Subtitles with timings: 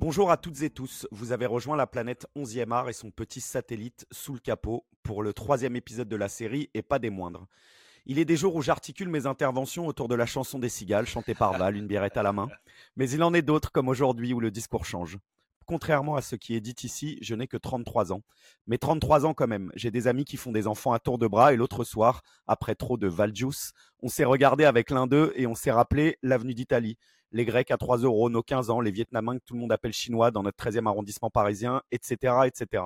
[0.00, 3.42] Bonjour à toutes et tous, vous avez rejoint la planète 11e art et son petit
[3.42, 7.46] satellite sous le capot pour le troisième épisode de la série et pas des moindres.
[8.06, 11.34] Il est des jours où j'articule mes interventions autour de la chanson des cigales chantée
[11.34, 12.48] par Val, une biérette à la main,
[12.96, 15.18] mais il en est d'autres comme aujourd'hui où le discours change.
[15.66, 18.22] Contrairement à ce qui est dit ici, je n'ai que 33 ans.
[18.66, 19.70] Mais 33 ans quand même.
[19.76, 22.74] J'ai des amis qui font des enfants à tour de bras et l'autre soir, après
[22.74, 23.72] trop de Valjuice,
[24.02, 26.96] on s'est regardé avec l'un d'eux et on s'est rappelé l'avenue d'Italie.
[27.32, 29.92] Les Grecs à 3 euros, nos 15 ans, les Vietnamiens que tout le monde appelle
[29.92, 32.84] chinois dans notre 13e arrondissement parisien, etc., etc.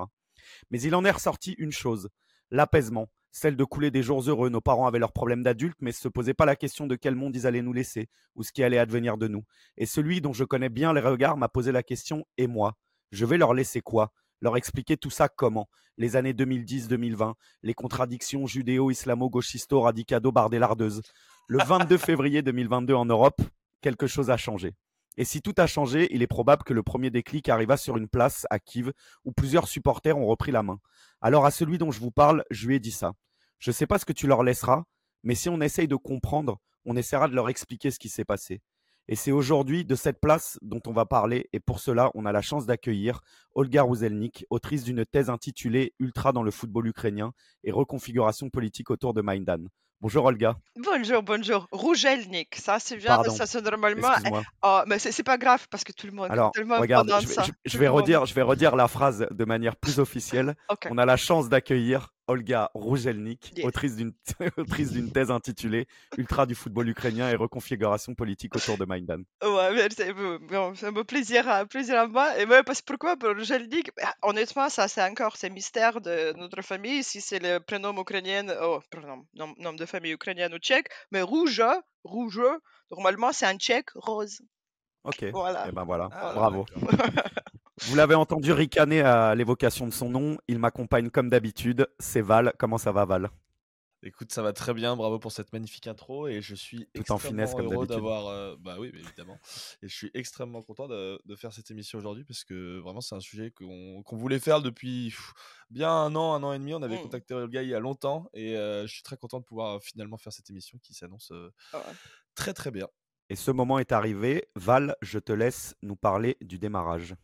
[0.69, 2.09] Mais il en est ressorti une chose,
[2.51, 4.49] l'apaisement, celle de couler des jours heureux.
[4.49, 7.15] Nos parents avaient leurs problèmes d'adultes, mais ne se posaient pas la question de quel
[7.15, 9.43] monde ils allaient nous laisser ou ce qui allait advenir de nous.
[9.75, 12.77] Et celui dont je connais bien les regards m'a posé la question Et moi
[13.11, 14.13] Je vais leur laisser quoi?
[14.41, 15.67] Leur expliquer tout ça comment?
[15.97, 21.01] Les années 2010-2020, les contradictions judéo-islamo-gauchisto-radicado-bardélardeuses.
[21.47, 23.41] Le 22 février 2022 en Europe,
[23.85, 24.73] quelque chose a changé.
[25.15, 28.07] Et si tout a changé, il est probable que le premier déclic arriva sur une
[28.07, 28.91] place à Kiev
[29.25, 30.79] où plusieurs supporters ont repris la main.
[31.21, 33.13] Alors à celui dont je vous parle, je lui ai dit ça.
[33.59, 34.85] Je ne sais pas ce que tu leur laisseras,
[35.21, 38.59] mais si on essaye de comprendre, on essaiera de leur expliquer ce qui s'est passé.
[39.07, 42.31] Et c'est aujourd'hui de cette place dont on va parler, et pour cela, on a
[42.31, 43.21] la chance d'accueillir
[43.53, 49.13] Olga Ruzelnik, autrice d'une thèse intitulée Ultra dans le football ukrainien et reconfiguration politique autour
[49.13, 49.65] de Maïdan.
[50.01, 50.57] Bonjour Olga.
[50.75, 51.67] Bonjour, bonjour.
[51.71, 54.09] Rougelnik, ça c'est bien, ça c'est normalement.
[54.63, 56.27] Oh, mais c'est pas grave parce que tout le monde.
[56.29, 57.11] Alors, regarde,
[57.65, 60.55] je vais, redire, je vais redire la phrase de manière plus officielle.
[60.89, 64.13] On a la chance d'accueillir Olga Rougelnik, autrice d'une
[64.91, 65.87] d'une thèse intitulée
[66.17, 69.19] Ultra du football ukrainien et reconfiguration politique autour de Maïdan.
[69.43, 72.37] Ouais, c'est un beau plaisir, à, plaisir à moi.
[72.39, 76.61] Et moi, parce pourquoi pour Rougelnik bah, Honnêtement, ça c'est encore c'est mystère de notre
[76.61, 81.21] famille si c'est le prénom ukrainien, oh, prénom, nom, de famille ukrainienne ou tchèque, mais
[81.21, 81.63] rouge,
[82.03, 82.41] rouge,
[82.91, 84.41] normalement c'est un tchèque rose.
[85.03, 85.25] Ok.
[85.31, 85.65] Voilà.
[85.65, 86.65] Et eh ben voilà, ah, bravo.
[87.83, 90.37] Vous l'avez entendu ricaner à l'évocation de son nom.
[90.47, 91.87] Il m'accompagne comme d'habitude.
[91.99, 92.53] C'est Val.
[92.57, 93.29] Comment ça va, Val?
[94.01, 94.95] Écoute, ça va très bien.
[94.95, 96.27] Bravo pour cette magnifique intro.
[96.27, 98.27] Et je suis Tout en finesse, comme heureux d'avoir.
[98.27, 99.37] Euh, bah oui, évidemment.
[99.81, 103.19] Et je suis extrêmement content de, faire cette émission aujourd'hui parce que vraiment, c'est un
[103.19, 105.13] sujet qu'on voulait faire depuis
[105.69, 106.73] bien un an, un an et demi.
[106.73, 107.01] On avait mmh.
[107.01, 108.29] contacté Olga il y a longtemps.
[108.33, 111.51] Et euh, je suis très content de pouvoir finalement faire cette émission qui s'annonce euh,
[111.73, 111.83] ah
[112.35, 112.87] très, très bien.
[113.29, 114.47] Et ce moment est arrivé.
[114.55, 117.15] Val, je te laisse nous parler du démarrage.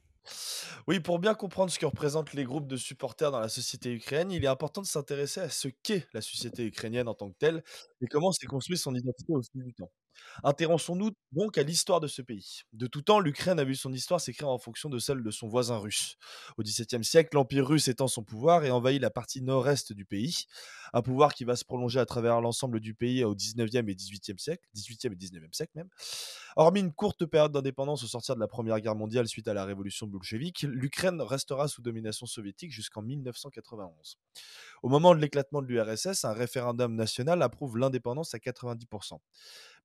[0.87, 4.31] Oui, pour bien comprendre ce que représentent les groupes de supporters dans la société ukrainienne,
[4.31, 7.63] il est important de s'intéresser à ce qu'est la société ukrainienne en tant que telle
[8.01, 9.91] et comment s'est construite son identité au fil du temps.
[10.43, 12.61] Intéressons-nous donc à l'histoire de ce pays.
[12.73, 15.47] De tout temps, l'Ukraine a vu son histoire s'écrire en fonction de celle de son
[15.47, 16.17] voisin russe.
[16.57, 20.45] Au XVIIe siècle, l'Empire russe étend son pouvoir et envahit la partie nord-est du pays,
[20.93, 24.39] un pouvoir qui va se prolonger à travers l'ensemble du pays au XIXe et XVIIIe
[24.39, 25.89] siècle, XVIIIe et XIXe siècle même.
[26.55, 29.63] Hormis une courte période d'indépendance au sortir de la Première Guerre mondiale suite à la
[29.63, 34.17] révolution bolchevique, l'Ukraine restera sous domination soviétique jusqu'en 1991.
[34.83, 39.19] Au moment de l'éclatement de l'URSS, un référendum national approuve l'indépendance à 90%.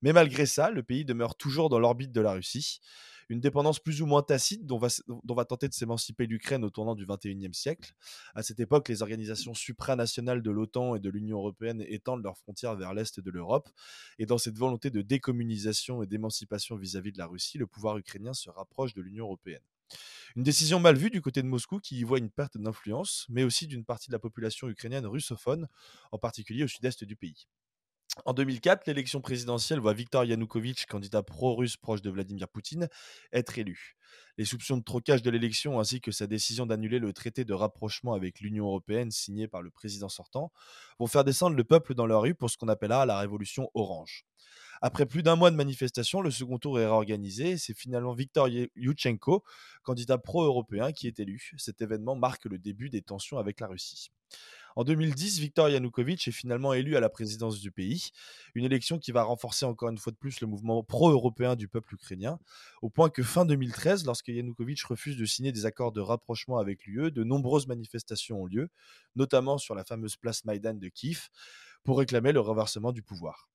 [0.01, 2.79] Mais malgré ça, le pays demeure toujours dans l'orbite de la Russie.
[3.29, 4.87] Une dépendance plus ou moins tacite dont va,
[5.27, 7.93] va tenter de s'émanciper l'Ukraine au tournant du XXIe siècle.
[8.35, 12.75] À cette époque, les organisations supranationales de l'OTAN et de l'Union européenne étendent leurs frontières
[12.77, 13.69] vers l'est de l'Europe.
[14.17, 18.33] Et dans cette volonté de décommunisation et d'émancipation vis-à-vis de la Russie, le pouvoir ukrainien
[18.33, 19.63] se rapproche de l'Union européenne.
[20.35, 23.43] Une décision mal vue du côté de Moscou qui y voit une perte d'influence, mais
[23.43, 25.67] aussi d'une partie de la population ukrainienne russophone,
[26.11, 27.47] en particulier au sud-est du pays.
[28.25, 32.89] En 2004, l'élection présidentielle voit Viktor Yanukovych, candidat pro-russe proche de Vladimir Poutine,
[33.31, 33.95] être élu.
[34.37, 38.13] Les soupçons de trocage de l'élection ainsi que sa décision d'annuler le traité de rapprochement
[38.13, 40.51] avec l'Union européenne signé par le président sortant
[40.99, 44.25] vont faire descendre le peuple dans la rue pour ce qu'on appellera la révolution orange.
[44.81, 49.43] Après plus d'un mois de manifestation, le second tour est réorganisé c'est finalement Viktor Yushchenko,
[49.83, 51.51] candidat pro-européen, qui est élu.
[51.57, 54.11] Cet événement marque le début des tensions avec la Russie.
[54.75, 58.11] En 2010, Viktor Yanukovych est finalement élu à la présidence du pays,
[58.53, 61.95] une élection qui va renforcer encore une fois de plus le mouvement pro-européen du peuple
[61.95, 62.37] ukrainien,
[62.83, 66.85] au point que fin 2013, lorsque Yanukovych refuse de signer des accords de rapprochement avec
[66.85, 68.69] l'UE, de nombreuses manifestations ont lieu,
[69.15, 71.29] notamment sur la fameuse place Maïdan de Kiev,
[71.83, 73.49] pour réclamer le renversement du pouvoir.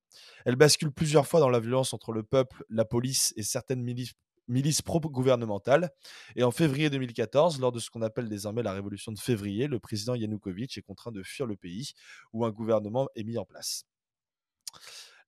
[0.44, 4.14] Elle bascule plusieurs fois dans la violence entre le peuple, la police et certaines milices
[4.48, 5.90] milice pro-gouvernementale.
[6.36, 9.78] Et en février 2014, lors de ce qu'on appelle désormais la révolution de février, le
[9.78, 11.92] président Yanukovych est contraint de fuir le pays
[12.32, 13.84] où un gouvernement est mis en place.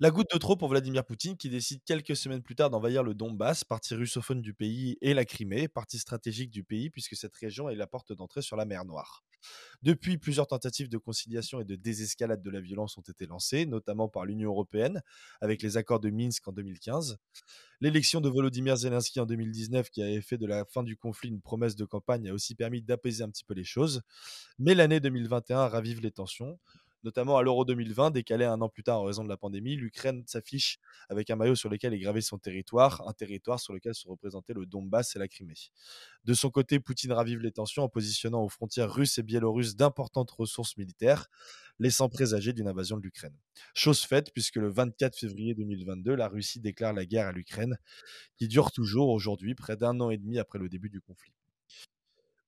[0.00, 3.14] La goutte de trop pour Vladimir Poutine qui décide quelques semaines plus tard d'envahir le
[3.14, 7.68] Donbass, partie russophone du pays, et la Crimée, partie stratégique du pays puisque cette région
[7.68, 9.22] est la porte d'entrée sur la mer Noire.
[9.82, 14.08] Depuis, plusieurs tentatives de conciliation et de désescalade de la violence ont été lancées, notamment
[14.08, 15.00] par l'Union européenne,
[15.40, 17.18] avec les accords de Minsk en 2015.
[17.80, 21.40] L'élection de Volodymyr Zelensky en 2019, qui avait fait de la fin du conflit une
[21.40, 24.02] promesse de campagne, a aussi permis d'apaiser un petit peu les choses.
[24.58, 26.58] Mais l'année 2021 ravive les tensions
[27.04, 29.76] notamment à l'Euro 2020, décalé un an plus tard en raison de la pandémie.
[29.76, 30.78] L'Ukraine s'affiche
[31.08, 34.54] avec un maillot sur lequel est gravé son territoire, un territoire sur lequel se représentaient
[34.54, 35.54] le Donbass et la Crimée.
[36.24, 40.30] De son côté, Poutine ravive les tensions en positionnant aux frontières russes et biélorusses d'importantes
[40.30, 41.28] ressources militaires,
[41.78, 43.36] laissant présager d'une invasion de l'Ukraine.
[43.74, 47.76] Chose faite, puisque le 24 février 2022, la Russie déclare la guerre à l'Ukraine,
[48.36, 51.32] qui dure toujours aujourd'hui, près d'un an et demi après le début du conflit.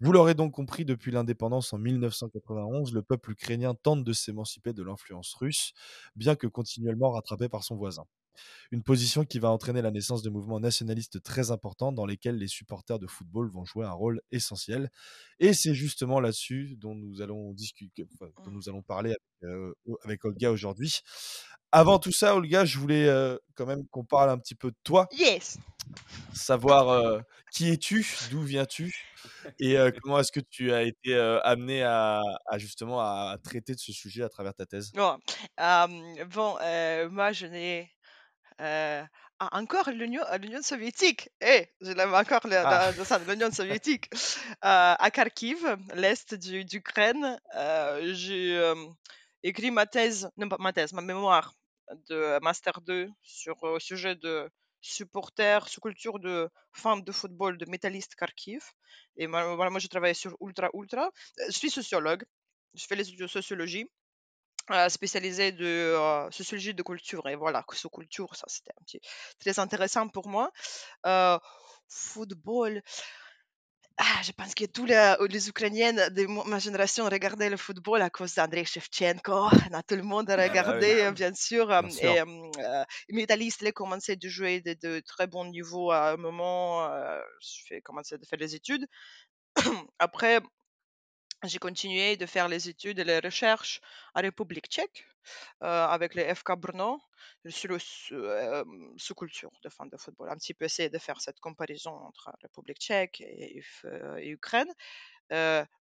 [0.00, 4.82] Vous l'aurez donc compris, depuis l'indépendance en 1991, le peuple ukrainien tente de s'émanciper de
[4.82, 5.72] l'influence russe,
[6.16, 8.06] bien que continuellement rattrapé par son voisin.
[8.71, 12.49] Une position qui va entraîner la naissance de mouvements nationalistes très importants dans lesquels les
[12.49, 14.91] supporters de football vont jouer un rôle essentiel.
[15.38, 18.06] Et c'est justement là-dessus dont nous allons discuter,
[18.44, 19.75] dont nous allons parler avec, euh,
[20.05, 21.00] avec Olga aujourd'hui.
[21.73, 24.77] Avant tout ça, Olga, je voulais euh, quand même qu'on parle un petit peu de
[24.82, 25.09] toi.
[25.12, 25.59] Yes.
[26.32, 27.21] Savoir euh,
[27.53, 28.94] qui es-tu, d'où viens-tu
[29.59, 32.23] et comment est-ce que tu as été amené à,
[32.56, 34.93] justement à traiter de ce sujet à travers ta thèse?
[34.93, 35.19] Bon,
[36.35, 36.56] bon
[37.11, 37.91] moi je n'ai
[39.38, 41.31] encore l'Union, l'Union soviétique.
[41.41, 42.93] Eh, je l'aime encore ah.
[43.26, 44.08] l'Union soviétique.
[44.62, 47.38] à Kharkiv, l'est d'Ukraine,
[48.12, 48.75] j'ai
[49.43, 51.55] écrit ma thèse, non pas ma thèse, ma mémoire
[52.08, 54.50] de Master 2 sur au sujet de
[54.81, 58.62] supporter, sous-culture de femmes de football de métallistes Kharkiv.
[59.17, 61.06] Et moi, moi, je travaille sur Ultra Ultra.
[61.41, 62.25] Euh, je suis sociologue.
[62.75, 63.88] Je fais les études de sociologie.
[64.73, 69.01] Euh, spécialisée de euh, sociologie de culture et voilà sous-culture ça c'était un petit
[69.39, 70.51] très intéressant pour moi
[71.89, 72.83] football
[73.99, 78.11] ah, je pense que tous les, les Ukrainiennes de ma génération regardaient le football à
[78.11, 79.49] cause d'Andrei Shevchenko.
[79.89, 81.69] Tout le monde a ah, bah regardé, bien sûr.
[81.69, 82.11] Bien sûr.
[82.11, 86.93] Et euh, Métaliste a commencé à jouer de, de, très bon niveau à un moment.
[86.93, 88.87] Euh, j'ai commencé à faire les études.
[89.99, 90.41] Après,
[91.44, 93.81] j'ai continué de faire les études et les recherches
[94.15, 95.06] en République tchèque
[95.62, 97.00] euh, avec les FK Brno
[97.49, 97.79] sur le
[98.12, 98.65] euh,
[98.97, 100.31] sous-culture de fans de football.
[100.31, 104.73] Un petit peu essayer de faire cette comparaison entre République tchèque et, euh, Ukraine.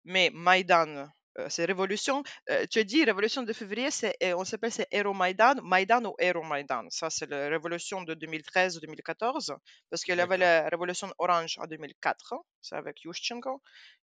[0.04, 1.08] mais Maïdan,
[1.50, 2.24] c'est révolution.
[2.70, 6.86] tu as dit révolution de février, c'est, on s'appelle c'est Maïdan, Maïdan ou Maïdan.
[6.90, 9.54] Ça, c'est la révolution de 2013 ou 2014,
[9.90, 13.62] parce qu'il y avait la révolution orange en 2004, c'est avec Yushchenko.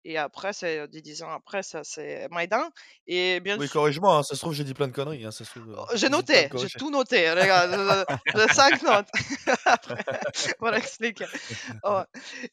[0.07, 2.69] Et après, c'est dix ans après, ça c'est Maïdan.
[3.07, 5.25] Et bien Oui, corrige-moi, hein, ça se trouve, j'ai dit plein de conneries.
[5.25, 5.31] Hein,
[5.77, 7.31] oh, j'ai noté, j'ai tout noté.
[7.31, 8.05] Regarde,
[8.35, 9.07] j'ai cinq notes.
[10.59, 11.25] pour expliquer.
[11.83, 12.01] Oh.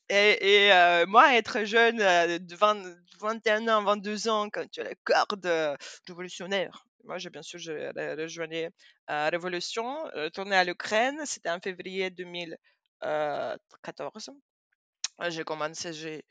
[0.08, 2.82] Et, et moi, être jeune, de 20,
[3.20, 5.76] 21 ans, 22 ans, quand tu as le cœur de
[6.08, 8.46] révolutionnaire, moi, j'ai bien sûr rejoint
[9.08, 14.30] la Révolution, tourné à l'Ukraine, c'était en février 2014.
[15.28, 16.24] J'ai commencé, j'ai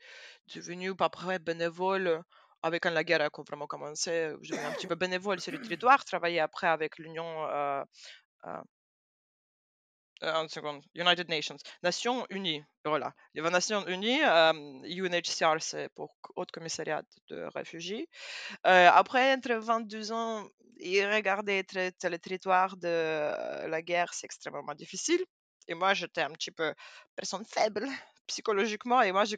[0.54, 2.22] devenu pas près bénévole
[2.62, 4.32] avec quand la guerre a vraiment commencé.
[4.42, 7.46] J'ai un petit peu bénévole sur le territoire, travaillé après avec l'Union.
[7.48, 7.82] Euh,
[8.46, 8.62] euh,
[10.22, 13.12] euh seconde, United Nations, Nations Unies, voilà.
[13.34, 18.08] Les Nations Unies, UNHCR, c'est pour Haute Commissariat de réfugiés.
[18.64, 20.46] après, entre 22 ans
[20.78, 25.24] et regarder le territoire de la guerre, c'est extrêmement difficile.
[25.68, 26.74] Et moi, j'étais un petit peu
[27.16, 27.86] personne faible
[28.26, 29.02] psychologiquement.
[29.02, 29.36] Et moi, j'ai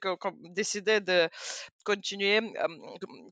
[0.51, 1.29] décidé de
[1.85, 2.41] continuer,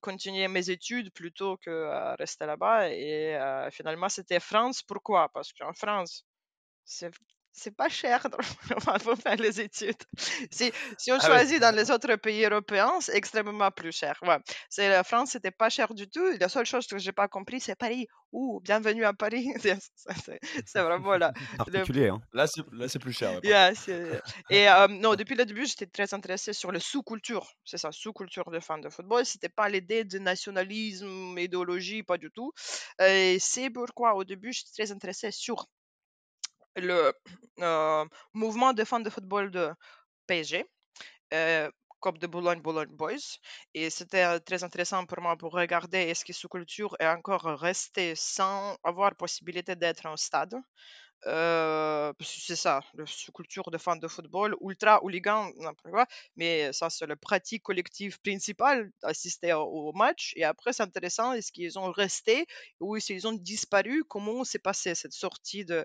[0.00, 2.90] continuer mes études plutôt que rester là-bas.
[2.90, 3.38] Et
[3.70, 4.82] finalement, c'était France.
[4.82, 5.28] Pourquoi?
[5.30, 6.24] Parce qu'en France,
[6.84, 7.10] c'est
[7.52, 8.26] c'est pas cher
[9.04, 10.02] pour faire les études.
[10.50, 14.18] Si, si on ah choisit dans les autres pays européens, c'est extrêmement plus cher.
[14.22, 14.38] Ouais.
[14.70, 16.24] C'est la France, c'était pas cher du tout.
[16.40, 18.06] La seule chose que j'ai pas compris, c'est Paris.
[18.32, 19.52] Ouh, bienvenue à Paris.
[20.66, 21.32] c'est vraiment là.
[21.58, 22.08] Particulier.
[22.08, 22.22] Hein.
[22.32, 23.38] Là, c'est plus cher.
[24.50, 27.46] et euh, non, depuis le début, j'étais très intéressée sur le sous-culture.
[27.64, 29.26] C'est ça, sous-culture de fans de football.
[29.26, 32.52] C'était pas l'idée de nationalisme, idéologie, pas du tout.
[32.98, 35.66] Et c'est pourquoi au début, j'étais très intéressée sur
[36.76, 37.12] le
[37.60, 39.70] euh, mouvement de fans de football de
[40.26, 40.64] PSG,
[41.34, 43.38] euh, Coupe de Boulogne, Boulogne Boys.
[43.74, 48.14] Et c'était très intéressant pour moi pour regarder est-ce que ce culture est encore restée
[48.16, 50.54] sans avoir possibilité d'être en stade.
[51.26, 55.52] Euh, c'est ça, la culture de fans de football, ultra hooligan,
[55.84, 60.32] quoi, mais ça c'est la pratique collective principale d'assister au, match.
[60.34, 62.46] Et après, c'est intéressant, est-ce qu'ils ont resté
[62.80, 65.84] ou est-ce qu'ils ont disparu, comment s'est passé cette sortie de,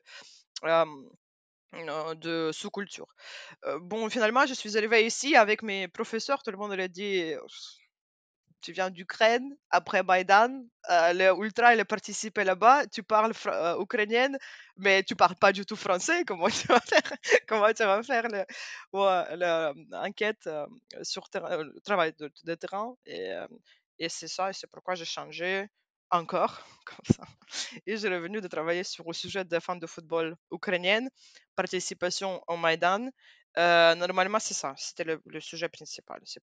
[0.63, 3.07] de sous-culture.
[3.81, 7.35] bon, finalement, je suis arrivée ici avec mes professeurs, tout le monde l'a dit,
[8.61, 13.33] tu viens d'Ukraine, après Maïdan, euh, les ultras, ils participé là-bas, tu parles
[13.79, 14.37] ukrainienne,
[14.77, 17.13] mais tu parles pas du tout français, comment tu vas faire,
[17.47, 18.27] comment tu vas faire
[19.89, 20.49] l'enquête
[21.03, 23.31] sur le travail de, terrain Et,
[23.99, 25.67] et c'est ça, et c'est pourquoi j'ai changé
[26.11, 27.23] encore, comme ça.
[27.85, 31.09] Et j'ai revenu de travailler sur le sujet de fans de football ukrainienne,
[31.55, 33.09] participation au Maïdan.
[33.55, 36.21] normalement, c'est ça, c'était le, sujet principal.
[36.25, 36.41] C'est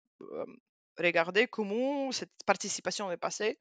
[0.98, 3.60] regarder comment cette participation est passée.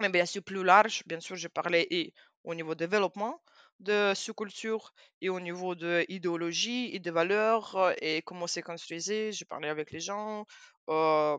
[0.00, 2.12] Mais bien sûr, plus large, bien sûr, parlais et
[2.44, 3.42] au niveau développement
[3.80, 9.32] de sous-culture et au niveau de idéologie et de valeurs euh, et comment c'est construisé.
[9.32, 10.46] Je parlais avec les gens.
[10.86, 11.38] voilà.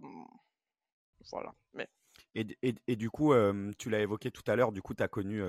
[1.73, 1.87] Mais...
[2.35, 3.33] Et, et, et, du coup,
[3.77, 5.41] tu l'as évoqué tout à l'heure, du coup, tu as connu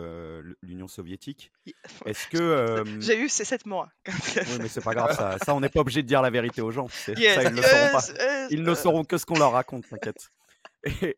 [0.63, 1.53] l'Union soviétique.
[2.07, 2.83] Est-ce que.
[3.01, 3.89] J'ai eu ces sept mois.
[4.09, 6.63] oui, mais c'est pas grave, ça, ça on n'est pas obligé de dire la vérité
[6.63, 6.89] aux gens.
[6.89, 8.05] ça, ils ne sauront pas.
[8.51, 10.31] Ils ne sauront que ce qu'on leur raconte, t'inquiète.
[10.85, 11.17] Et,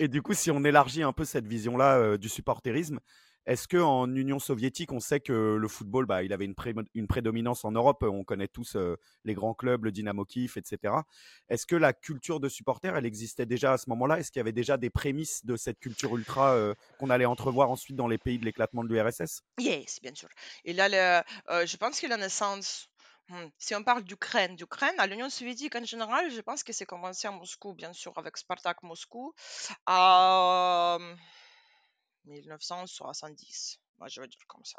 [0.00, 3.00] et, du coup, si on élargit un peu cette vision-là du supporterisme,
[3.46, 7.72] est-ce qu'en Union soviétique, on sait que le football, bah, il avait une, prédominance en
[7.72, 8.76] Europe On connaît tous
[9.24, 10.94] les grands clubs, le Dynamo Kiev, etc.
[11.48, 14.18] Est-ce que la culture de supporter, elle existait déjà à ce moment-là?
[14.18, 16.56] Est-ce qu'il y avait déjà des prémices de cette culture ultra
[16.98, 20.28] qu'on allait entrevoir ensuite dans les pays de l'éclatement de l'URSS Yes, bien sûr.
[20.64, 22.88] Et là, je pense que la naissance
[23.28, 26.86] hmm, si on parle d'Ukraine, d'Ukraine, à l'Union soviétique en général, je pense que c'est
[26.86, 29.34] commencé à Moscou, bien sûr, avec Spartak Moscou.
[32.24, 34.78] 1970, moi je veux dire comme ça.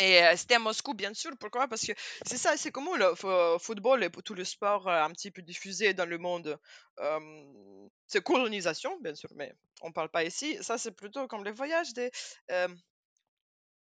[0.00, 1.30] Et c'était à Moscou, bien sûr.
[1.38, 1.68] Pourquoi?
[1.68, 1.92] Parce que
[2.26, 3.14] c'est ça, c'est comment le
[3.60, 6.58] football et tout le sport un petit peu diffusé dans le monde.
[8.08, 10.58] c'est colonisation, bien sûr, mais on parle pas ici.
[10.62, 12.10] Ça, c'est plutôt comme les voyages des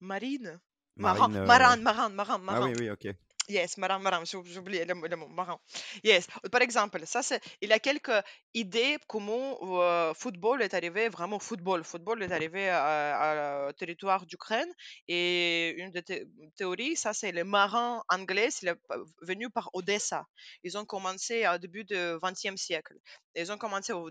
[0.02, 0.60] marines.
[0.98, 3.16] Marin, marin, marin, marin, Ah oui, oui, ok.
[3.48, 5.60] Yes, marin, marin, j'ai oublié le, mot, marin.
[6.04, 8.24] Yes, par exemple, ça c'est, il y a quelques
[8.56, 14.72] idées comment le football est arrivé, vraiment football, football est arrivé à, territoire d'Ukraine
[15.08, 18.78] et une des théories, ça c'est les marins anglais, il est
[19.22, 20.26] venu par Odessa.
[20.64, 22.96] Ils ont commencé au début du XXe siècle.
[23.36, 24.10] Ils ont commencé au,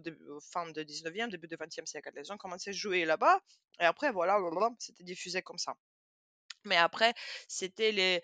[0.53, 2.11] fin du 19e, début du XXe siècle.
[2.17, 3.41] Ils ont commencé à jouer là-bas
[3.81, 4.39] et après voilà,
[4.79, 5.75] c'était diffusé comme ça.
[6.65, 7.15] Mais après,
[7.49, 8.23] c'était les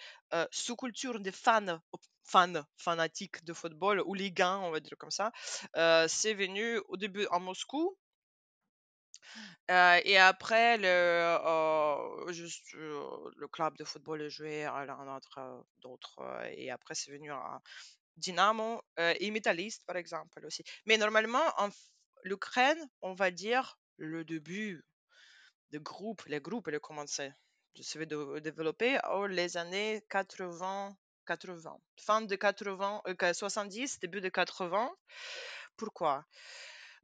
[0.50, 1.80] sous-cultures des fans,
[2.24, 5.32] fans fanatiques de football, ou les gains, on va dire comme ça.
[6.08, 7.96] c'est venu au début à Moscou.
[9.68, 16.20] et après, le, juste, le club de football est joué à l'un autre d'autres.
[16.56, 17.60] et après, c'est venu à
[18.16, 20.64] Dynamo et Metalist, par exemple, aussi.
[20.86, 21.70] Mais normalement, en
[22.24, 24.84] l'Ukraine, on va dire le début
[25.70, 27.32] des groupes, les groupes, ils ont commencé
[27.80, 27.98] se
[28.40, 30.96] développer oh, les années 80,
[31.26, 34.90] 80, fin de 80, 70, euh, début de 80.
[35.76, 36.24] Pourquoi?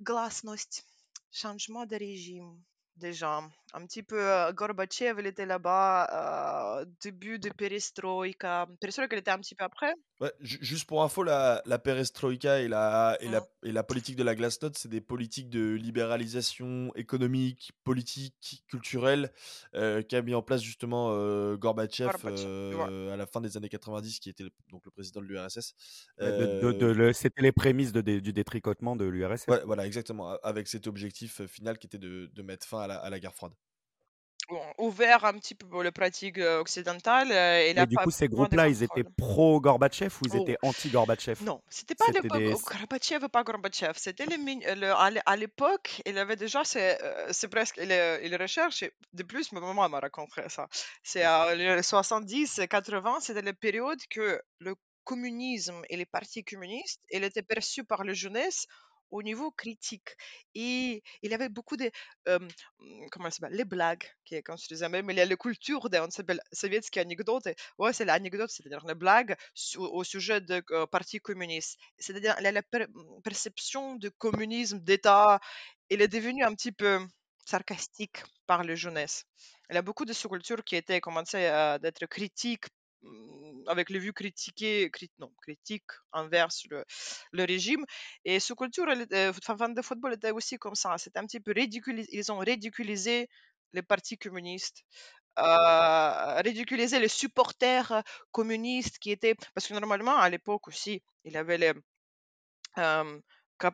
[0.00, 0.84] Glasnost,
[1.30, 2.60] changement de régime
[2.96, 3.42] déjà.
[3.72, 8.66] Un petit peu, euh, Gorbatchev, était là-bas, euh, début de perestroïka.
[8.80, 9.94] Perestroïka, il était un petit peu après.
[10.20, 14.22] Ouais, juste pour info, la, la perestroïka et la, et, la, et la politique de
[14.22, 19.30] la glasnost, c'est des politiques de libéralisation économique, politique, culturelle
[19.74, 24.20] euh, qu'a mis en place justement euh, Gorbatchev, euh, à la fin des années 90,
[24.20, 25.74] qui était donc le président de l'URSS.
[26.18, 29.48] De, C'était les prémices du détricotement de l'URSS.
[29.48, 32.96] Ouais, voilà, exactement, avec cet objectif final qui était de, de mettre fin à la,
[32.96, 33.52] à la guerre froide
[34.78, 37.32] ouvert un petit peu pour les pratiques occidentales.
[37.32, 40.68] Et, là, du coup, ces groupes-là, ils étaient pro-Gorbatchev ou ils étaient oh.
[40.68, 41.44] anti-Gorbatchev?
[41.44, 42.52] Non, c'était pas le des...
[42.52, 43.94] Gorbatchev pas Gorbatchev.
[43.96, 47.90] C'était le, à l'époque, il avait déjà, c'est presque, il,
[48.22, 50.68] il recherche, de plus, ma maman m'a raconté ça.
[51.02, 51.24] C'est
[51.56, 54.74] les 70, 80, c'était la période que le
[55.04, 58.66] communisme et les partis communistes, il était perçu par la jeunesse
[59.10, 60.10] au niveau critique.
[60.54, 61.90] Et il avait beaucoup de,
[63.10, 65.98] comment ça s'appelle, les blagues, qui est construisait même, il y a la culture de,
[65.98, 67.48] on s'appelle, soviétique anecdote.
[67.78, 69.36] Ouais, c'est l'anecdote, c'est-à-dire les blagues
[69.76, 71.78] au sujet de parti communiste.
[71.98, 75.40] C'est-à-dire, la, mmh, perception du communisme d'État,
[75.90, 76.98] il est devenu un petit peu
[77.44, 79.24] sarcastique par la jeunesse.
[79.70, 82.75] Il y a beaucoup de sous-cultures qui étaient commencé à être critiques Mmh,
[83.66, 87.84] avec les vues critiquées, non, critiques envers le, régime.
[88.24, 90.96] Et ce culture, euh, fan de football était aussi comme ça.
[90.98, 92.08] C'était un petit peu ridiculisé.
[92.12, 93.28] Ils ont ridiculisé
[93.72, 94.84] les partis communistes.
[95.38, 101.36] Euh, ridiculisé les supporters communistes qui étaient parce que normalement à l'époque aussi il y
[101.36, 101.74] avait les
[102.78, 103.20] euh,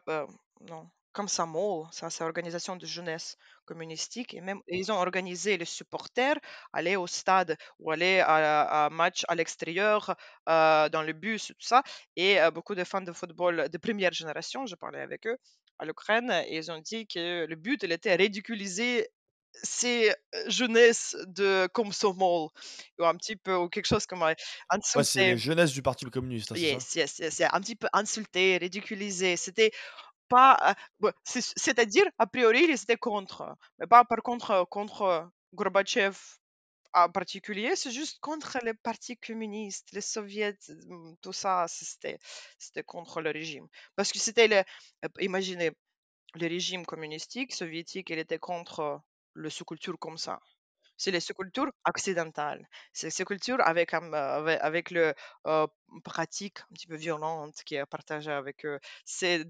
[0.09, 0.27] euh,
[0.69, 1.47] non, comme ça,
[1.93, 6.37] ça c'est organisation de jeunesse communistique, et même ils ont organisé les supporters
[6.73, 10.17] aller au stade ou aller à, un match à l'extérieur,
[10.49, 11.83] euh, dans le bus, tout ça.
[12.17, 15.37] Et euh, beaucoup de fans de football de première génération, je parlais avec eux,
[15.79, 19.09] à l'Ukraine et ils ont dit que le but, il était ridiculiser
[19.63, 20.15] ces
[20.47, 22.49] jeunesses de Komsomol
[22.99, 24.37] ou un petit peu ou quelque chose comme ouais,
[24.81, 26.53] c'est les jeunesses du Parti communiste.
[26.53, 29.37] Hein, yes, yes, yes, un petit peu insulté, ridiculisé.
[29.37, 29.73] C'était
[30.33, 30.75] pas,
[31.25, 36.17] c'est-à-dire a priori ils étaient contre, mais pas par contre contre Gorbatchev
[36.95, 42.19] en particulier, c'est juste contre les partis communistes, les soviets, mmh, tout ça, c'était,
[42.85, 43.67] contre le régime.
[43.97, 44.63] Parce que c'était, le,
[45.21, 45.71] imaginez,
[46.35, 49.01] le régime communistique, soviétique, il était contre
[49.35, 50.41] le sous-culture comme ça.
[50.99, 52.69] C'est les sous-cultures occidentales.
[52.93, 55.15] C'est les sous-cultures avec, avec, le
[56.05, 58.79] pratique un petit peu violente qui est partagée avec eux.
[59.05, 59.47] C'est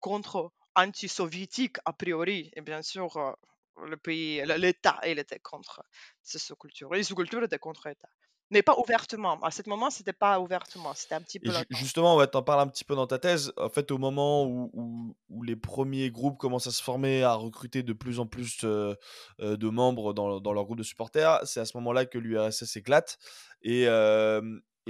[0.00, 2.50] contre anti-soviétique a priori.
[2.54, 3.36] Et bien sûr,
[3.84, 5.82] le pays, l'État, il était contre
[6.22, 6.92] ces sous-cultures.
[6.92, 8.08] Les sous-cultures étaient contre l'État.
[8.52, 9.40] Mais pas ouvertement.
[9.42, 10.92] À ce moment, c'était pas ouvertement.
[10.94, 11.52] C'était un petit peu.
[11.70, 13.52] justement, ouais, t'en parles un petit peu dans ta thèse.
[13.56, 17.84] En fait, au moment où, où, les premiers groupes commencent à se former, à recruter
[17.84, 21.76] de plus en plus de membres dans, dans, leur groupe de supporters, c'est à ce
[21.76, 23.18] moment-là que l'URSS éclate.
[23.62, 23.86] Et,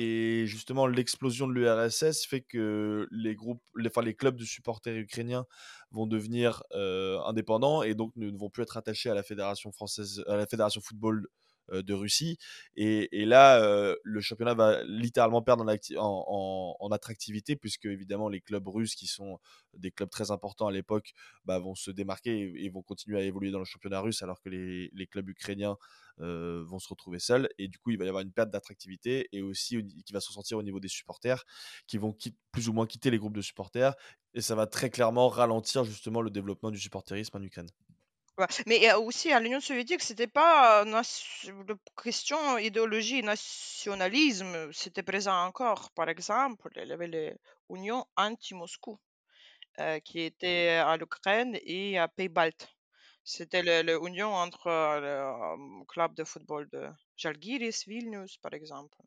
[0.00, 5.44] et justement, l'explosion de l'URSS fait que les groupes, les, enfin, clubs de supporters ukrainiens
[5.90, 6.62] vont devenir
[7.26, 10.80] indépendants et donc ne vont plus être attachés à la fédération française, à la fédération
[10.80, 11.26] football
[11.70, 12.38] de Russie.
[12.76, 13.60] Et, là,
[14.02, 15.64] le championnat va littéralement perdre
[15.98, 19.38] en, attractivité, puisque évidemment les clubs russes, qui sont
[19.74, 21.12] des clubs très importants à l'époque,
[21.44, 24.48] bah, vont se démarquer et, vont continuer à évoluer dans le championnat russe, alors que
[24.48, 25.76] les, les clubs ukrainiens
[26.18, 27.48] vont se retrouver seuls.
[27.58, 30.28] Et du coup, il va y avoir une perte d'attractivité et aussi qui va se
[30.28, 31.44] ressentir au niveau des supporters,
[31.86, 32.16] qui vont
[32.52, 33.94] plus ou moins quitter les groupes de supporters.
[34.34, 37.68] Et ça va très clairement ralentir justement le développement du supporterisme en Ukraine.
[38.66, 41.02] Mais aussi à l'Union soviétique, c'était pas la
[42.02, 45.90] question idéologie nationalisme, c'était présent encore.
[45.92, 47.38] Par exemple, il y avait
[47.70, 48.98] l'Union anti-Moscou
[50.04, 52.68] qui était à l'Ukraine et à Pays-Baltes.
[53.22, 58.98] C'était l'union entre le club de football de Jalgiris, Vilnius, par exemple.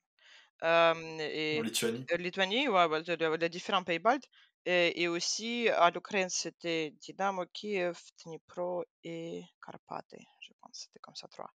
[0.64, 2.06] et Lituanie.
[2.18, 4.30] Lituanie, ouais, les différents pays baltes.
[4.66, 11.28] Et, aussi à l'Ukraine, c'était Dynamo Kiev, Dnipro et Karpaty, je pense, c'était comme ça
[11.28, 11.52] trois.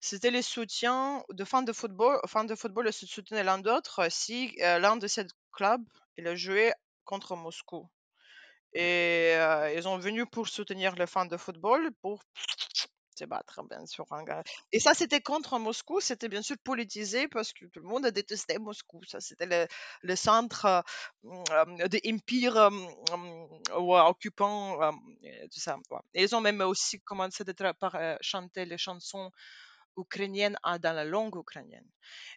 [0.00, 2.18] c'était les soutiens de fans de football.
[2.26, 5.84] Fans de football se soutenaient l'un d'autre si l'un de ces clubs
[6.16, 6.72] il a joué
[7.04, 7.88] contre Moscou.
[8.72, 9.34] Et
[9.74, 12.20] ils sont venus pour soutenir les fans de football, pour
[13.24, 14.06] battre, bien sûr.
[14.72, 18.58] Et ça, c'était contre Moscou, c'était bien sûr politisé parce que tout le monde détestait
[18.58, 19.00] Moscou.
[19.04, 19.66] Ça, c'était le,
[20.02, 20.82] le, centre euh,
[21.24, 22.70] de l'empire
[23.72, 24.92] occupant,
[25.52, 25.76] tout ça.
[26.14, 29.30] Ils ont même aussi commencé à chanter les chansons
[29.96, 31.88] ukrainienne dans la langue ukrainienne.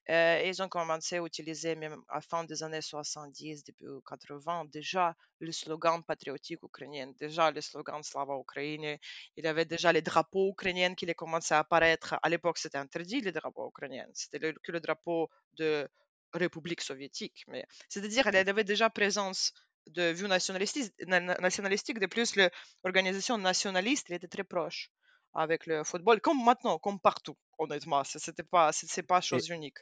[0.10, 5.15] Euh, ils ont commencé à utiliser même à fin des années 70, début 80, déjà
[5.39, 8.98] le slogan patriotique ukrainien, déjà le slogan Slava Ukraine.
[9.38, 12.15] Il y avait déjà les drapeaux ukrainiens qui commençaient à apparaître.
[12.24, 14.08] À l'époque, c'était interdit les drapeaux ukrainiens.
[14.13, 15.88] C'était que le drapeau de
[16.34, 17.43] République soviétique.
[17.48, 19.54] Mais c'est-à-dire, il y avait déjà présence
[19.88, 22.00] de vue nationalistique, nationalistique.
[22.00, 22.36] De plus,
[22.84, 24.91] l'organisation nationaliste était très proche
[25.34, 28.04] avec le football, comme maintenant, comme partout, honnêtement.
[28.04, 29.78] C'était pas, c'est pas chose unique.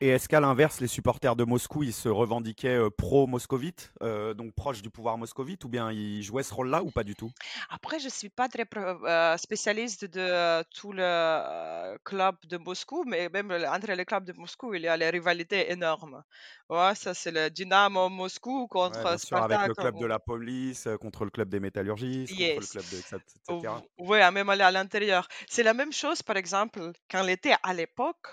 [0.00, 4.52] Et est-ce qu'à l'inverse, les supporters de Moscou, ils se revendiquaient euh, pro-moscovite, euh, donc
[4.54, 7.30] proches du pouvoir moscovite, ou bien ils jouaient ce rôle-là ou pas du tout?
[7.70, 13.52] Après, je suis pas très euh, spécialiste de tout le club de Moscou, mais même
[13.52, 16.22] entre les clubs de Moscou, il y a les rivalités énormes.
[16.68, 19.52] Ouais, ça c'est le Dynamo Moscou contre ouais, Spartak.
[19.52, 22.96] avec le club de la police, contre le club des métallurgistes, contre le club de
[22.98, 23.74] etc.
[23.98, 25.28] Oui, même aller à l'intérieur.
[25.48, 28.26] C'est la même chose, par exemple, quand il était à l'époque